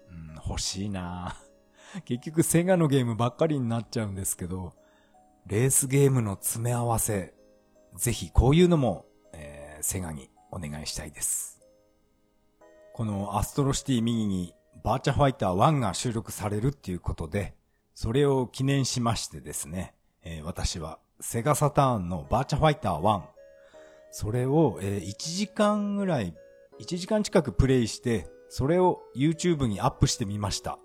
[0.10, 1.36] うん、欲しいな。
[2.06, 4.73] 結局セガのゲームばっかりになっちゃうんですけど、
[5.45, 7.34] レースゲームの詰め合わせ、
[7.95, 11.60] ぜひこういうのも、えー、セガにお願いしたいです。
[12.93, 17.56] このアストロシティミニにバーチャファイター1が収録されるっていうことで、
[17.93, 23.21] それを記念しましてですね、えー、私はセガサターンのバーチャファイター1、
[24.12, 26.34] それを、えー、1時間ぐらい、
[26.79, 30.79] 1時間近くプレイして、それを YouTube にアップしてみました。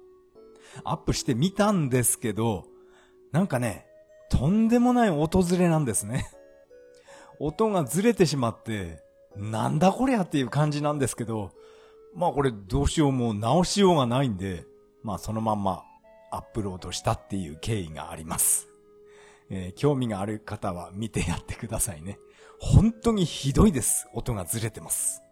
[0.83, 2.65] アップしてみたんですけど、
[3.31, 3.88] なんかね、
[4.31, 6.31] とんでもない音ずれなんですね。
[7.41, 9.03] 音がずれてしまって、
[9.37, 11.53] なんだこりゃっていう感じなんですけど、
[12.15, 14.65] まあこれどうしようも直しようがないんで、
[15.03, 15.85] まあそのまんま
[16.31, 18.69] アップロードしたっていう経緯があります。
[19.51, 22.19] えー、興味がある方は見てやってくださいね。
[22.61, 24.09] 本当にひどいです。
[24.13, 25.23] 音がずれてます。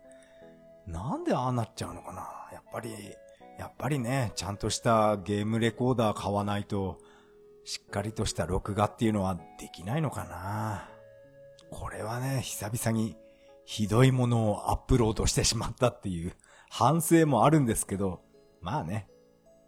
[0.87, 2.93] なんでああなっちゃうのかなやっぱり、
[3.59, 6.99] やっぱりね、ちゃんとしたゲームレコーダー買わないと、
[7.66, 10.88] しっかりとした録画っていうのはできないのかな
[11.70, 13.16] これはね、久々に
[13.64, 16.33] ひどいものをアップロードしてしまったっていう
[16.70, 18.22] 反省もあるんですけど、
[18.61, 19.09] まあね、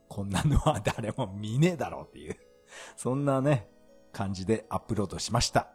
[0.08, 2.37] こんなのは誰も見ねえだろうっていう、
[2.96, 3.66] そんなね、
[4.12, 5.68] 感じでアップロードしました。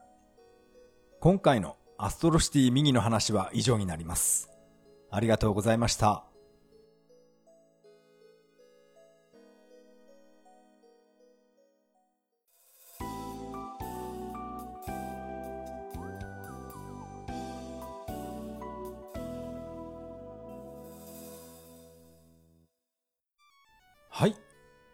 [1.19, 4.49] 今回のアストロシティミニの話は以上になります。
[5.12, 6.33] ありがとうございました。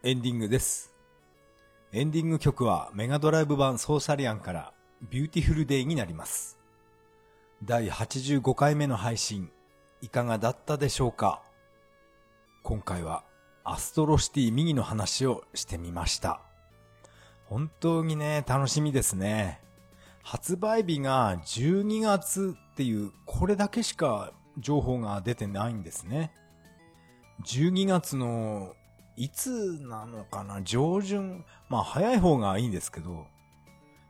[0.02, 0.94] エンディングです。
[1.92, 4.72] エンディング曲はメガドライブ版ソーサリアンから
[5.10, 6.58] Beautiful Day になります。
[7.66, 9.52] 第85回目の配信、
[10.02, 11.42] いかがだったでしょうか？
[12.64, 13.26] 今回は
[13.66, 16.40] アストロシティミニの話をしてみました。
[17.44, 19.60] 本当にね、楽しみですね。
[20.24, 26.32] 発売日が12月っていう、これだけしか情報が出てないんですね。
[27.44, 28.76] 12月の
[29.20, 30.62] いつなのかな？
[30.62, 31.44] 上旬。
[31.68, 33.28] まあ早い方がいいんですけど、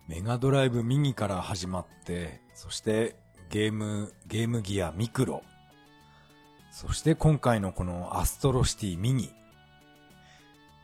[0.07, 3.15] メガドライブミニから始まって、そして
[3.49, 5.41] ゲーム、ゲームギアミクロ。
[6.71, 9.33] そして今回のこのアストロシティミニ。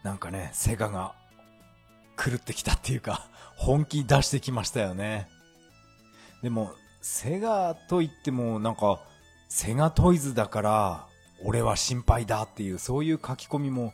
[0.01, 1.13] なんかね、セガが
[2.17, 5.27] 狂ってきたっていうか、本気出してきましたよね。
[6.41, 8.99] でも、セガと言ってもなんか、
[9.49, 11.07] セガトイズだから、
[11.43, 13.93] 俺は心配だっていう、そういう書き込みも、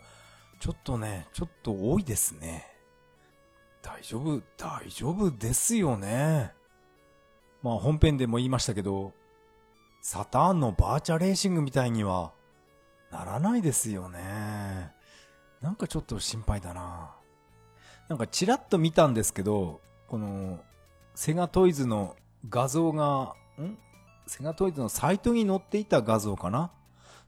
[0.61, 2.67] ちょっとね、ちょっと多いですね。
[3.81, 6.53] 大丈夫、大丈夫ですよね。
[7.63, 9.11] まあ本編でも言いましたけど、
[10.03, 12.31] サターンのバーチャレーシングみたいには
[13.11, 14.91] ならないですよね。
[15.61, 17.15] なんかちょっと心配だな。
[18.07, 20.59] なんかチラッと見たんですけど、この
[21.15, 22.15] セガトイズの
[22.49, 23.79] 画像が、ん？
[24.27, 26.71] セガトイズのサイトに載っていた画像かな？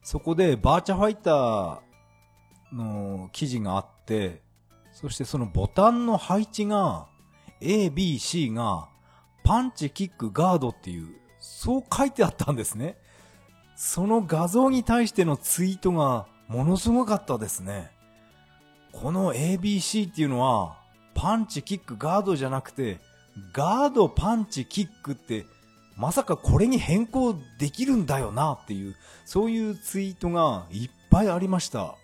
[0.04, 1.80] そこでバーチャファイター
[2.74, 4.42] の記事があって、
[4.92, 7.06] そしてそのボタンの配置が
[7.60, 8.88] A, B, C が
[9.44, 11.08] パンチ、キック、ガードっていう、
[11.38, 12.96] そう書いてあったんですね。
[13.76, 17.90] その画像に対してのツイートがものすごかったですね。
[18.92, 20.78] この ABC っていうのは、
[21.14, 23.00] パンチ、キック、ガードじゃなくて、
[23.52, 25.46] ガード、パンチ、キックって、
[25.96, 31.96] まさかこれに変更できるんだよなっていう、そういうツイートがいっぱいありました。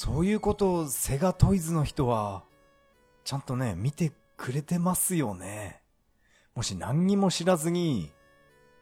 [0.00, 2.44] そういうことをセガトイズの人は、
[3.24, 5.82] ちゃんとね、見てくれてますよね。
[6.54, 8.12] もし何にも知らずに、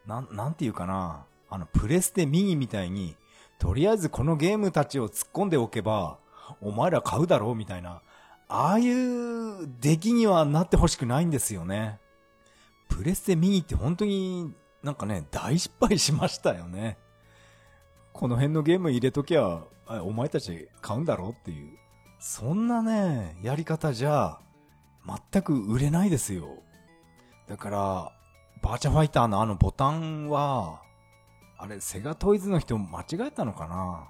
[0.06, 3.16] なん、なんていうかな、あの、プレステミニみたいに、
[3.58, 6.18] とりあえずこのゲームたちを突っ込んでおけば、
[6.60, 8.02] お前ら買うだろうみたいな、
[8.48, 11.98] ああいう出来にはなってほしくないんですよね。
[12.90, 14.52] プレステミニって本当に
[14.82, 16.98] なんかね、大失敗しましたよね。
[18.16, 19.62] この辺のゲーム入れときゃ、
[20.02, 21.76] お前たち買うんだろうっていう。
[22.18, 24.38] そんなね、やり方じゃ、
[25.30, 26.48] 全く売れないですよ。
[27.46, 28.12] だから、
[28.62, 30.80] バーチャファイターのあのボタンは、
[31.58, 34.08] あれ、セガトイズの人間違えたのかな？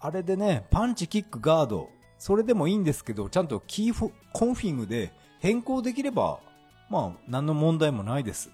[0.00, 6.38] あれでね、パンチ、キック、ガード、それでもいいんですけど、ちゃんとキーコンフィグで変更できれば、
[6.88, 8.50] まあ、何の問題もないです。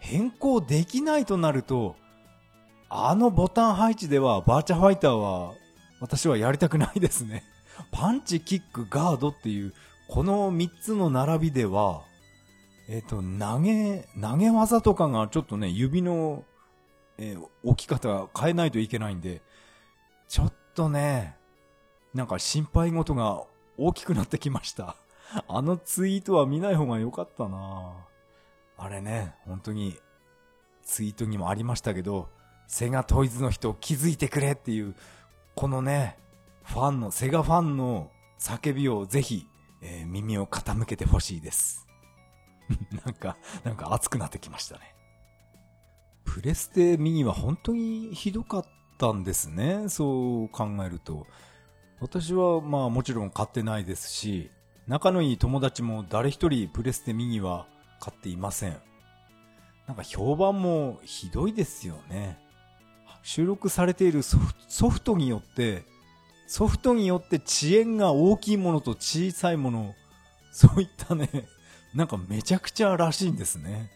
[0.00, 1.96] 変更できないとなると、
[2.90, 5.54] あのボタン配置では、バーチャファイターは、
[6.00, 7.44] 私はやりたくないですね。
[7.92, 9.74] パンチ、キック、ガードっていう、
[10.08, 12.02] この3つの並びでは、
[12.88, 16.44] えっ、ー、と、投げ、投げ技とかがちょっとね、指の、
[17.18, 19.42] えー、置き方変えないといけないんで、
[20.28, 21.36] ちょっとね、
[22.14, 23.44] なんか心配事が
[23.76, 24.96] 大きくなってきました。
[25.46, 27.92] あのツイートは見ない方が良かったな
[28.78, 29.98] あれね、本当に、
[30.82, 32.30] ツイートにもありましたけど、
[32.68, 34.94] セガトイズの人を気づいてくれっていう、
[35.56, 36.18] このね、
[36.62, 39.46] ファンの、セガファンの叫びをぜひ、
[39.80, 41.88] えー、耳を傾けてほしいです。
[43.04, 44.94] なんか、なんか熱くなってきましたね。
[46.24, 48.64] プレステミニは本当にひどかっ
[48.98, 49.88] たんですね。
[49.88, 51.26] そう考えると。
[52.00, 54.50] 私はまあもちろん買ってないですし、
[54.86, 57.66] 仲のいい友達も誰一人プレステミニは
[57.98, 58.76] 買っていません。
[59.86, 62.38] なんか評判もひどいですよね。
[63.30, 64.38] 収録されているソ
[64.88, 65.84] フトによって、
[66.46, 69.94] ソフトによって遅延が大きいものと小さいもの、
[70.50, 71.28] そういったね、
[71.94, 73.90] なんかめちゃくちゃらしいんですね。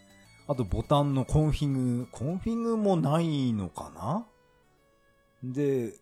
[0.49, 4.27] あとボタンのコンフィグ、コンフィグもないのかな？
[5.43, 5.95] で、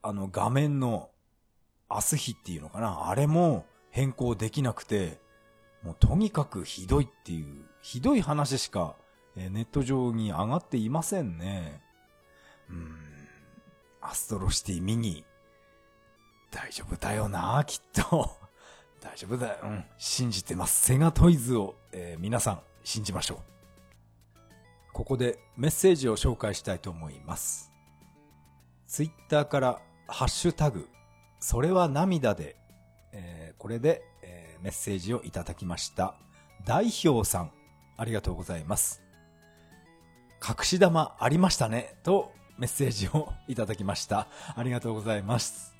[0.00, 1.10] あの画面の
[1.88, 3.08] アス比っていうのかな？
[3.08, 5.18] あれも変更できなくて、
[5.82, 8.94] もうとにかくひどいっていう、ひどい話しか、
[9.34, 11.84] ネット上に上がっていませんね。
[12.70, 12.96] うん、
[14.00, 15.24] アストロシティミニ、
[16.50, 18.36] 大丈夫だよなきっと。
[19.00, 19.58] 大丈夫だよ。
[19.62, 20.86] うん、信じてます。
[20.86, 23.56] セガトイズを、えー、皆さん信じましょう。
[24.92, 27.70] ここでメッセージを紹介したいと思います。
[28.86, 30.88] ツイッターからハッシュタグ、
[31.38, 32.56] それは涙で、
[33.12, 36.14] えー、これで、えー、メッセージをいただきました。
[36.64, 37.52] 代表さん、
[37.98, 39.02] ありがとうございます。
[40.42, 44.28] 隠し玉ありましたね、とメッセージをいただきました。
[44.54, 45.74] ありがとうございます。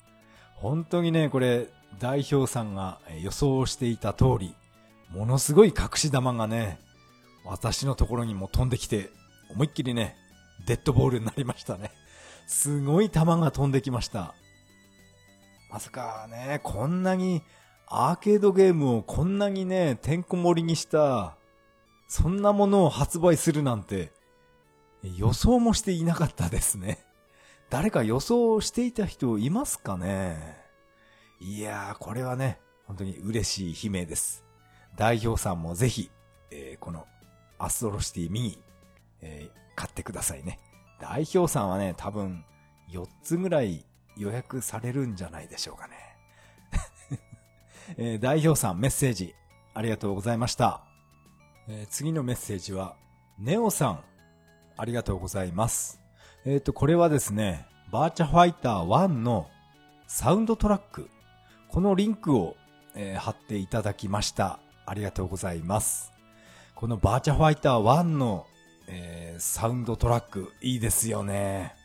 [0.55, 1.67] 本当にね、これ、
[1.99, 4.55] 代表さんが予想していた通り、
[5.09, 6.79] ものすごい隠し玉がね、
[7.45, 9.09] 私のところにも飛んできて、
[9.49, 10.15] 思いっきりね、
[10.65, 11.91] デッドボールになりましたね。
[12.45, 14.35] すごい球が飛んできました。
[15.71, 17.41] まさかね、こんなに
[17.87, 21.35] アーケードゲームをこんなにね、てんこ盛りにした、
[22.07, 24.11] そんなものを発売するなんて、
[25.03, 27.05] 予想もしていなかったですね。
[27.69, 30.57] 誰か予想していた人いますかね？
[31.39, 34.43] いやー、これはね、本当に嬉しい悲鳴です。
[34.95, 36.09] 代表さんもぜひ、
[36.49, 37.05] えー、この
[37.59, 38.63] アストロシティミニ、
[39.21, 40.59] えー、買ってくださいね。
[40.99, 42.43] 代表さんはね、多分
[42.91, 43.85] 4つぐらい
[44.15, 45.95] 予約されるんじゃないでしょうかね。
[47.97, 49.35] えー、代表さんメッセージ
[49.73, 50.83] ありがとうございました。
[51.67, 52.95] えー、次のメッセージは、
[53.37, 54.03] ネオさん、
[54.77, 55.99] ありがとうございます。
[56.45, 59.49] えっ、ー、と、これはですね、バーチャファイター1の
[60.07, 61.09] サウンドトラック、
[61.67, 62.55] このリンクを、
[62.95, 64.59] えー、貼っていただきました。
[64.85, 66.13] ありがとうございます。
[66.75, 68.45] このバーチャファイター1の、
[68.87, 71.75] えー、サウンドトラック、いいですよね。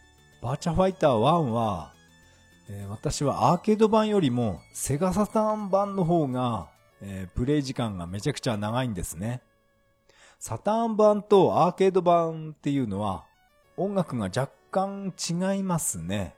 [0.43, 1.15] バーチャファイター1
[1.51, 1.93] は、
[2.69, 6.69] えー、私はアーケード版よりもセガサターン版の方が、
[7.01, 9.43] えー、プレイ時間がめちゃくちゃ長いんですね。
[10.45, 13.27] サターン版とアーケード版っていうのは
[13.77, 16.35] 音楽が若干違いますね。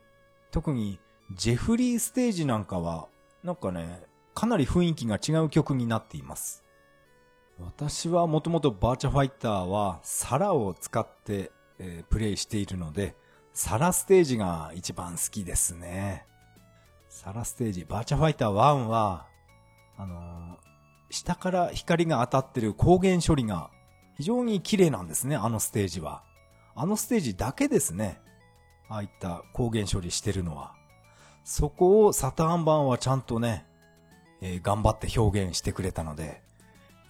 [0.51, 1.01] 特に
[1.33, 3.09] ジェフリーステージなんかは
[3.43, 4.03] なんかね、
[4.35, 6.63] かなり雰囲気が違う曲になっています。
[7.59, 13.17] 私はもともとバーチャファイターはサラを使って、えー、プレイしているので、
[13.55, 16.27] サラステージが一番好きですね。
[17.09, 18.53] サラステージ、バーチャファイター1
[18.85, 19.27] は、
[19.97, 20.57] あのー、
[21.09, 23.71] 下から光が当たってる光源処理が
[24.17, 26.23] 非常に綺麗なんですね、あのステージは。
[26.75, 28.21] あのステージだけですね。
[28.89, 30.75] ああいった光源処理してるのは。
[31.45, 33.67] そこをサターン版はちゃんとね、
[34.41, 36.43] えー、頑張って表現してくれたので、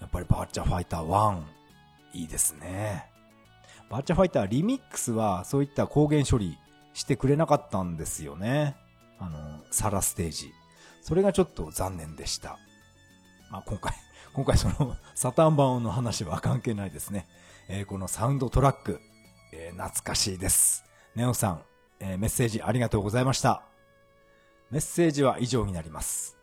[0.01, 1.43] やっぱりバーチャファイター1、
[2.15, 3.07] いいですね。
[3.91, 6.59] バーチャファイターリミックスはそういった光源処理
[6.95, 8.77] してくれなかったんですよね。
[9.19, 10.53] あの、サラステージ。
[11.01, 12.59] それがちょっと残念でした。
[13.51, 13.95] まあ、今回、
[14.35, 17.29] 今回その サタン版の話は関係ないですね。
[17.69, 19.01] えー、このサウンドトラック、
[19.53, 20.85] えー、懐かしいです。
[21.15, 21.63] ネオさん、
[22.01, 23.63] えー、メッセージありがとうございました。
[24.73, 26.37] メッセージは以上になります。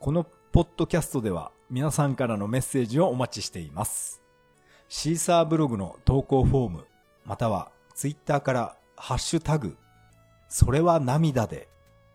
[0.00, 4.22] このポッドキャストでは皆さんからのメッセージをお待ちしています。
[4.88, 6.86] シーサーブログの投稿フォーム、
[7.26, 9.76] またはツイッターからハッシュタグ、
[10.48, 11.68] それは涙で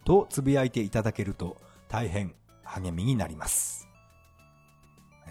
[0.05, 3.92] とつぶやいていただけると大変励みになります。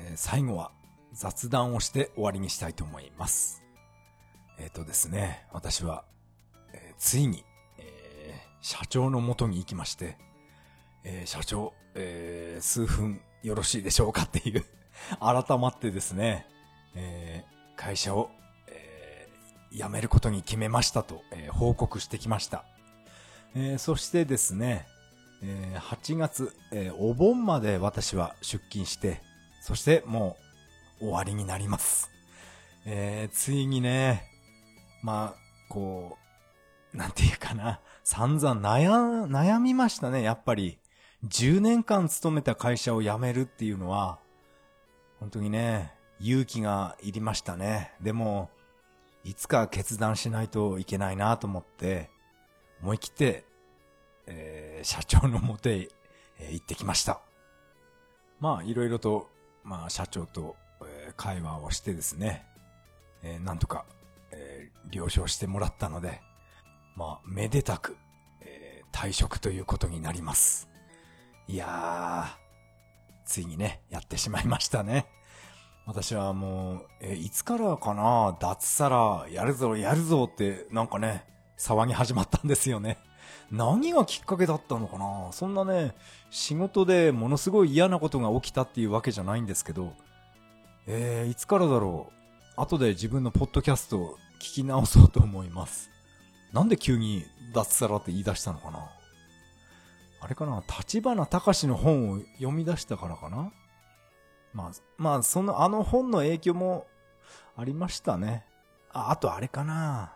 [0.04, 0.70] えー、最後は
[1.12, 3.62] 雑談をして終わりにしたいと思います。
[4.58, 6.04] えっ、ー、とですね、私は、
[6.72, 7.44] えー、ついに
[7.78, 10.16] え社長のもとに行きまして、
[11.04, 14.64] えー、社長、えー、数分よろしいでしょうかっていう
[15.20, 16.46] 改まってですね、
[16.94, 18.30] えー、会社を、
[18.68, 22.64] えー、辞めることに決めましたと、えー、報告してきました。
[23.54, 24.86] えー、そしてですね、
[25.42, 29.20] えー、8月、えー、お盆まで私は出勤して、
[29.62, 30.36] そしても
[31.00, 32.10] う終わりになります。
[32.84, 34.24] えー、ついにね、
[35.04, 36.18] まあ、こ
[36.92, 40.80] う、なんていうかな、散々悩、悩みましたね、やっぱり。
[41.28, 44.18] 10年間勤めた会社を辞めるっていうのは、
[45.20, 47.94] 本当にね、勇気がいりましたね。
[48.00, 48.50] でも、
[49.22, 52.10] いつか決断しないといけないなと思って、
[52.82, 53.44] 思い切って、
[54.26, 55.88] えー、社長のもとへ、
[56.40, 57.20] えー、行ってきました。
[58.40, 59.30] まあ、いろいろと、
[59.64, 62.44] まあ、社長と、え、会話をしてですね、
[63.22, 63.84] えー、なんとか、
[64.32, 66.20] え、了承してもらったので、
[66.96, 67.96] まあ、めでたく、
[68.40, 70.68] え、退職ということになります。
[71.48, 72.42] いやー、
[73.24, 75.06] ついにね、やってしまいましたね。
[75.86, 81.24] 私はもう、え、いつからかな、脱サラ、やるぞ、やるぞって、なんかね、
[81.58, 82.98] 騒ぎ始まったんですよね。
[83.52, 85.30] 何がきっかけだったのかな？
[85.30, 85.94] そんなね、
[86.30, 89.92] 仕事でものすごい嫌なことが起きたっていうわけじゃないんですけど、
[90.86, 92.10] えー、いつからだろ
[92.56, 92.60] う？
[92.60, 95.90] 後で自分のポッドキャストを聞き直そうと思います。
[96.52, 97.24] なんで急に
[97.54, 98.90] 脱サラって言い出したのかな？
[100.20, 100.62] あれかな？
[100.78, 103.52] 立花隆の本を読み出したからかな？
[104.54, 106.86] まあ、まあ、その、あの本の影響も
[107.56, 108.44] ありましたね。
[108.92, 110.14] あ、あとあれかな？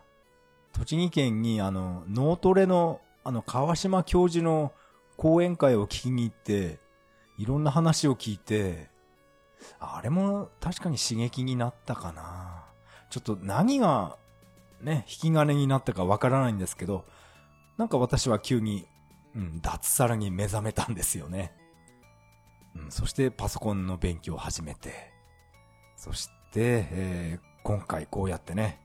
[0.73, 4.71] 栃木県にあの、脳トレの、あの、川島教授の
[5.17, 6.79] 講演会を聞きに行って、
[7.37, 8.89] いろんな話を聞いて、
[9.81, 12.63] あれも確かに刺激になったかな。
[13.09, 14.17] ちょっと何が
[14.79, 17.03] ね、引き金になったかわからないんですけど、
[17.75, 18.87] なんか私は急に、
[19.35, 21.53] うん、脱サラに目覚めたんですよね。
[22.77, 25.11] うん、そしてパソコンの勉強を始めて、
[25.97, 28.79] そして、えー、今回こうやってね、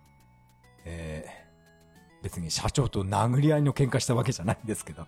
[0.85, 1.42] えー、
[2.23, 5.07] 別に社長と殴り合いの喧嘩したわけじゃないんですけど、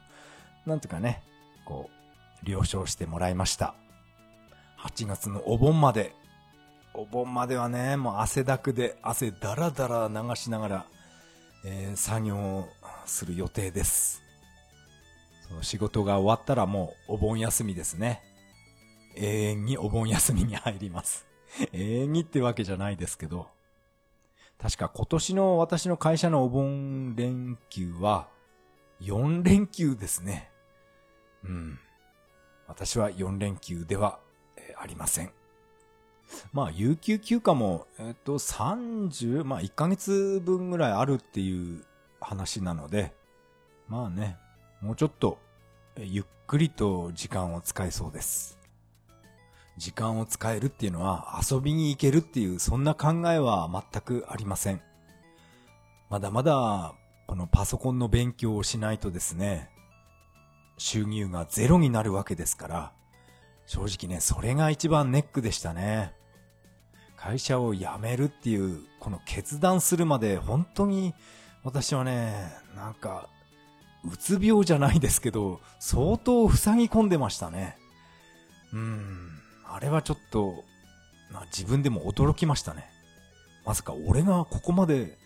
[0.66, 1.22] なんとかね、
[1.64, 1.90] こ
[2.42, 3.74] う、了承してもらいました。
[4.80, 6.14] 8月のお盆まで、
[6.92, 10.86] お盆まではね、もう汗だくで汗だらだら流しながら、
[11.64, 12.68] えー、作業を
[13.06, 14.22] する予定です。
[15.48, 18.22] その仕事が終わったらもうお盆休みですね。
[19.16, 21.26] 永遠にお盆休みに入ります。
[21.72, 23.53] 永遠にってわけじゃないですけど。
[24.58, 28.28] 確か今年の私の会社のお盆連休は
[29.00, 30.50] 4連休ですね。
[31.44, 31.78] うん。
[32.66, 34.18] 私は4連休では、
[34.76, 35.30] ありません。
[36.52, 41.84] まあ、有給休暇も、えっと、30、まあ、1ヶ月分ぐらいあるっていう
[42.20, 43.14] 話なので、
[43.88, 44.38] まあね、
[44.80, 45.38] もうちょっと、
[45.98, 48.58] ゆっくりと時間を使えそうです。
[49.76, 54.80] 時間を使えるっていうのは遊びに行けるっていうそんな考えは全くありません。
[56.10, 56.94] まだまだ
[57.26, 59.70] このパソコンの勉強をしないとですね、
[60.76, 62.92] 収入がゼロになるわけですから、
[63.66, 66.12] 正直ね、それが一番ネックでしたね。
[67.16, 71.14] 会社を辞めるっていう、この決断するまで本当に
[71.62, 73.28] 私はね、なんか、
[74.04, 77.78] うつ病じゃないですけど、相当塞ぎ込んでましたね。
[78.74, 79.30] うん、
[79.66, 80.64] あれはちょっと、
[81.30, 82.88] まあ、自分でも驚きましたね。
[83.64, 85.18] まさか俺がここまで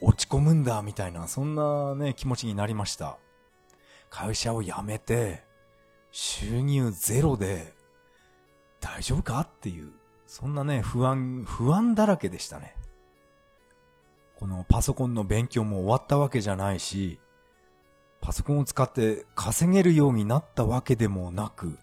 [0.00, 3.18] 落ち込むんだみたいな、そんなね、気持ちになりました。
[4.10, 5.44] 会社を辞めて、
[6.10, 7.74] 収入ゼロで、
[8.80, 9.92] 大丈夫かっていう、
[10.26, 12.74] そんなね、不安、不安だらけでしたね。
[14.36, 17.20] このパソコンの勉強も終わったわけじゃないし、
[18.20, 21.78] パソコンを使って稼げるようになったわけでもなく、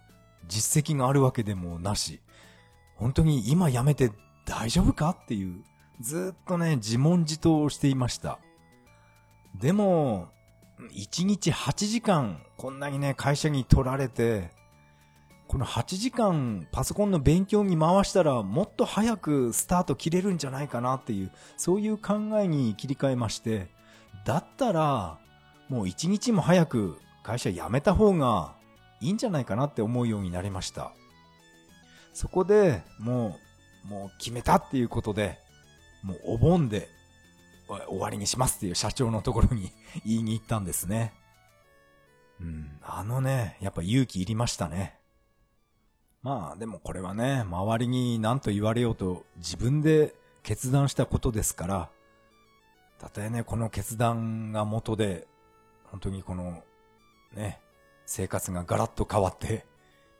[0.50, 2.20] 実績があるわけでもなし、
[2.96, 4.12] 本当に今辞めて
[4.46, 5.64] 大丈夫かっていう、
[6.02, 8.40] ずっとね、自問自答をしていました。
[9.56, 10.28] でも、
[10.94, 14.52] 1日8時間、こんなにね、会社に取られて、
[15.48, 23.68] この8時間パソコンの勉強に回したらもっと早くスタート切れるんじゃないかなっていう、そういう考えに切り替えまして、
[24.26, 25.18] だったら、
[25.68, 28.56] もう1日も早く会社辞めた方が
[29.02, 30.92] いいんじゃないかなって思うようになりました。
[32.14, 33.38] そこでも
[33.86, 35.40] う、もう決めたっていうことで、
[36.04, 36.90] もうお盆で
[37.68, 39.72] 終わりにしますっていう社長のところに
[40.06, 41.14] 言いに行ったんですね。
[42.42, 44.98] うん、あのね、やっぱ勇気いりましたね。
[46.22, 51.90] まあでもこれはね、周りに何と言われようと自分で決断したことですから、
[52.98, 55.28] たとえね、この決断が元で、
[55.86, 56.64] 本当にこの、
[57.34, 57.62] ね、
[58.10, 59.68] 生活がガラッと変わって、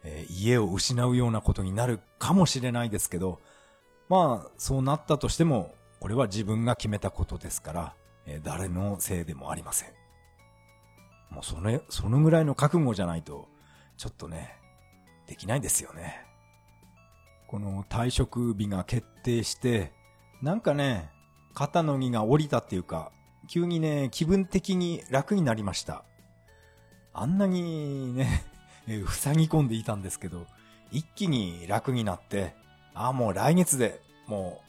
[0.04, 3.40] えー、家を失うようなことになるかもしれないですけど、
[4.10, 7.96] まあ、そうなったとしても、これは自分が決めたことですから、
[8.28, 9.90] えー、誰のせいでもありません。
[11.32, 13.48] もうそれ、そのぐらいの覚悟じゃないと、
[13.98, 14.56] ちょっとね、
[15.26, 16.22] できないですよね。
[17.48, 19.94] この退職日が決定して、
[20.44, 21.10] なんかね、
[21.56, 23.12] 肩の荷が下りたっていうか、
[23.48, 26.06] 急にね、気分的に楽になりました。
[27.14, 28.44] あんなにね、
[29.10, 30.48] 塞ぎ込んでいたんですけど、
[30.92, 32.56] 一気に楽になって、
[32.94, 34.62] ああ、もう来月で、も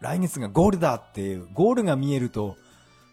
[0.00, 2.56] う、来月がゴールだっていう、ゴールが見えると、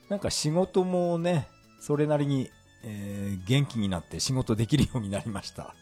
[0.10, 1.48] なんか仕事もね、
[1.80, 2.50] それなりに、
[2.84, 5.76] えー、元気になって仕事できるようになりました。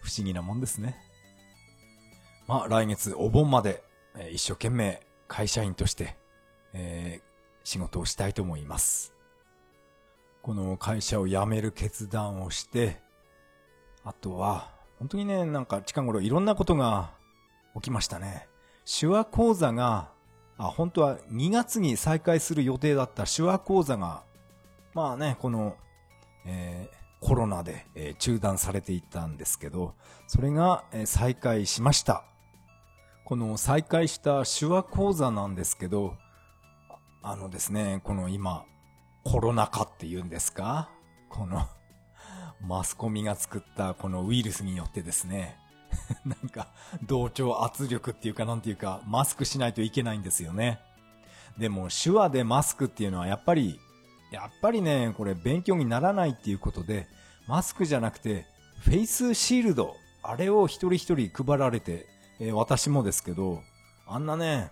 [0.00, 0.96] 不思議なもんですね。
[2.46, 3.82] まあ来月お盆まで、
[4.14, 6.16] えー、一生懸命会社員として、
[6.72, 7.22] えー、
[7.64, 9.15] 仕事をしたいと思います。
[10.46, 13.00] この会社を辞める決断をして、
[14.04, 14.70] あとは、
[15.00, 17.10] 本当にね、なんか近頃いろんなことが
[17.74, 18.46] 起きましたね。
[18.84, 20.08] 手話講座が、
[20.56, 24.22] あ、本当は2月に再開する予定だった手話講座が、
[24.94, 25.76] まあね、この、
[26.44, 29.94] えー、コロナで、え中断されていたんですけど、
[30.28, 32.22] それが、え再開しました。
[33.24, 36.14] この再開した手話講座なんですけど、
[37.20, 38.64] あのですね、この今、
[39.28, 40.88] コロナ禍って言うんですか？
[41.28, 41.66] この、
[42.60, 45.58] マスコミが作ったこのウイルスによってですね、
[46.24, 46.68] なんか、
[47.02, 50.78] 同調圧力っていうかなんていうか、マスクしないといけないんですよね。
[51.58, 53.80] でも、手話でマスクっていうのはやっぱり
[54.30, 57.08] やっぱりね、これ勉強にならないっていうことで、
[57.48, 58.46] マスクじゃなくて、
[58.84, 62.06] フェイスシールド、あれを一人一人配られて、
[62.38, 63.60] えー、私もですけど、
[64.06, 64.70] あんなね、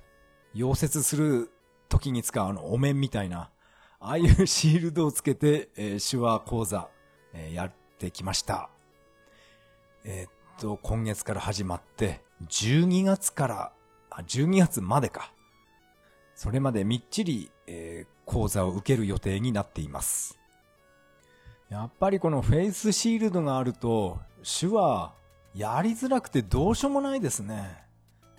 [0.54, 1.50] 溶接する
[1.88, 3.50] 時に使うあのお面みたいな、
[4.06, 6.90] ああいう シールドをつけて、えー、手話講座、
[7.32, 8.68] えー、やってきました。
[10.04, 10.30] えー、っ
[10.60, 13.72] と、今月から始まって、12月から、
[14.10, 15.32] あ、12月までか。
[16.34, 20.38] それまでみっちり、えー、講座を受ける予定になっています。
[21.70, 25.14] やっぱりこのフェイスシールドがあると、手話、
[25.54, 27.86] やりづらくてどうしようもないですね。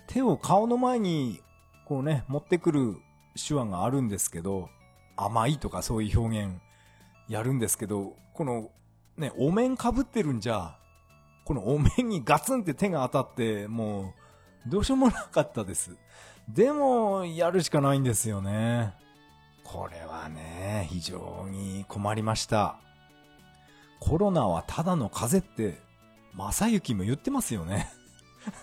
[0.05, 1.41] 手を顔の前に、
[1.85, 2.97] こうね、持ってくる
[3.35, 4.69] 手話があるんですけど、
[5.15, 6.55] 甘いとかそういう表現
[7.27, 8.69] やるんですけど、この、
[9.17, 10.77] ね、お面被ってるんじゃ、
[11.45, 14.13] このお面にガツンって手が当たって、も
[14.67, 15.95] う、どうしようもなかったです。
[16.49, 18.93] でも、やるしかないんですよね。
[19.63, 22.77] これはね、非常に困りました。
[23.99, 25.81] コロナはただの風邪って、
[26.35, 27.91] 正幸も言ってますよね。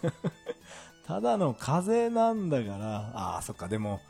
[1.06, 4.00] ただの風邪なんだから、ああ、そっか、でも、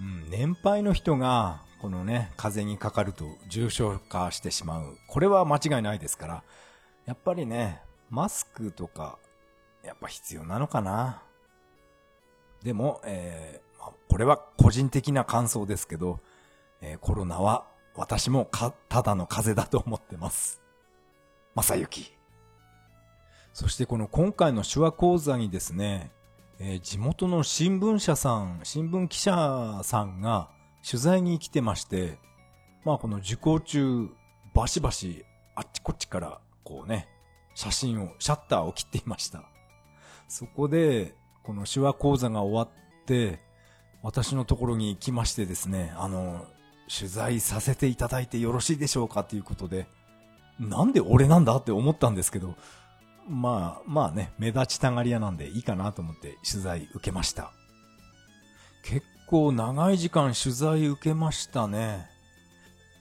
[0.00, 4.98] うん、年配の人が、このね、風にかかると重症化してしまう。
[5.06, 6.44] これは間違いないですから、
[7.06, 9.18] やっぱりね、マスクとか、
[9.84, 11.22] やっぱ必要なのかな。
[12.62, 16.18] でも、えー、これは個人的な感想ですけど、
[16.80, 20.60] えー、コロナは私もか、ただの風邪だと思ってます。
[21.54, 22.12] まさゆき。
[23.52, 26.10] そしてこの今回の手話講座にですね、
[26.58, 30.50] えー、地元の新聞社さん、新聞記者さんが
[30.86, 32.18] 取材に来てまして、
[32.84, 34.08] まあこの受講中、
[34.54, 35.24] バシバシ
[35.54, 37.08] あっちこっちからこうね、
[37.54, 39.42] 写真を、シャッターを切っていました。
[40.28, 43.40] そこで、この手話講座が終わって、
[44.02, 46.46] 私のところに来ましてですね、あの、
[46.88, 49.88] 取材させていただいてよろしいでしょうかということで、
[50.60, 52.54] なんで俺なんだって思ったんですけど、
[53.28, 57.52] まあ、まあね、目立ちたがり屋なんでいいかなと思って取材受けました。
[58.84, 62.08] 結構長い時間取材受けましたね。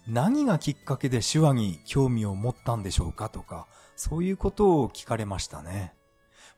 [0.09, 3.65] 何がきっかけで手話に興味を持ったんでしょうかとか、
[3.95, 5.93] そういうことを聞かれましたね。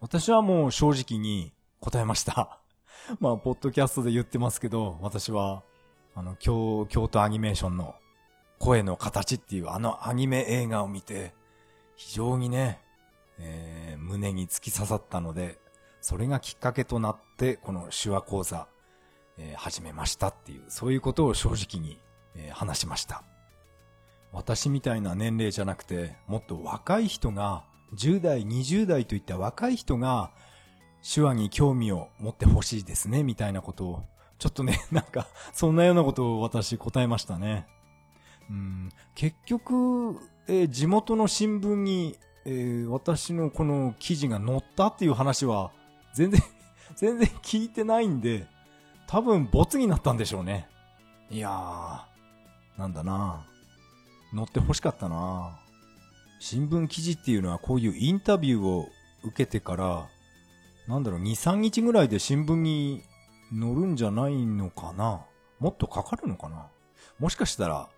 [0.02, 2.60] 私はもう正直に答えました。
[3.22, 5.62] まあ、ポッドキャストで言ってますけど、私は、
[6.16, 7.94] あの、京、京都アニメーションの
[8.58, 11.36] 声の形っていうあのアニメ映画を見て、
[11.96, 12.82] 非常にね、
[13.38, 15.60] えー、胸に突き刺さったので、
[16.02, 18.68] それがきっかけとなって、この手話講座、
[19.40, 22.00] え、始めましたっていう、そういうことを正直に、
[22.36, 23.24] え、話しました。
[24.32, 27.64] 私みたいな年齢じゃなくて、もっと若い人が、
[27.96, 30.32] 10代、20代といった若い人が、
[31.02, 34.04] 手話に興味を持ってほしいですね、みたいなことを、
[34.38, 37.68] ちょっとね、 なんか、そんなようなことを私答えましたね。
[38.50, 45.72] うん、結局、えー、地元の新聞に、えー、私のこの記事が載ったっていう話は、
[46.14, 46.42] 全然
[46.96, 48.48] 全然聞いてないんで、
[49.10, 50.68] 多分ボツになったんでしょうね。
[51.32, 53.44] いやー、なんだな
[54.36, 55.60] 載って欲しかったな
[56.40, 58.88] 新聞記事っていうのはこういうインタビューを
[59.24, 60.08] 受けてから、
[60.88, 63.02] なんだろう、2、3日ぐらいで新聞に
[63.52, 65.22] 載るんじゃないのかな
[65.60, 66.68] もっとかかるのかな
[67.18, 67.90] もしかしたら、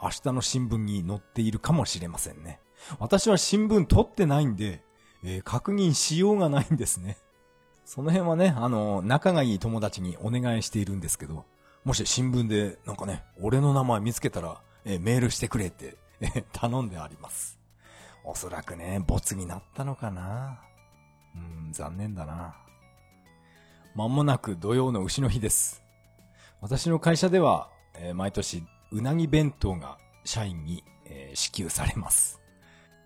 [0.00, 2.60] 明日の新聞に載っているかもしれませんね。
[3.00, 4.84] 私は新聞取ってないんで、
[5.24, 7.18] えー、確認しようがないんですね。
[7.84, 11.44] その辺はね、あの、仲がいい友達にお願いしているんですけど、
[11.84, 17.58] もし新聞でなんかね、俺の名前見つけたら、え、メールしてくれって、え、頼んであります。
[18.24, 20.60] おそらくね、ボツになったのかな。
[21.34, 22.54] うん、残念だな。
[23.94, 25.82] まもなく土曜の牛の日です。
[26.60, 28.62] 私の会社では、えー、毎年
[28.92, 32.40] うなぎ弁当が社員に、えー、支給されます。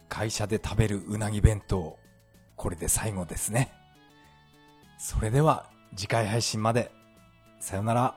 [0.09, 1.99] 会社で食べるうなぎ弁当、
[2.57, 3.73] これで最後ですね。
[5.05, 6.91] それでは次回配信まで。
[7.61, 8.15] さよなら。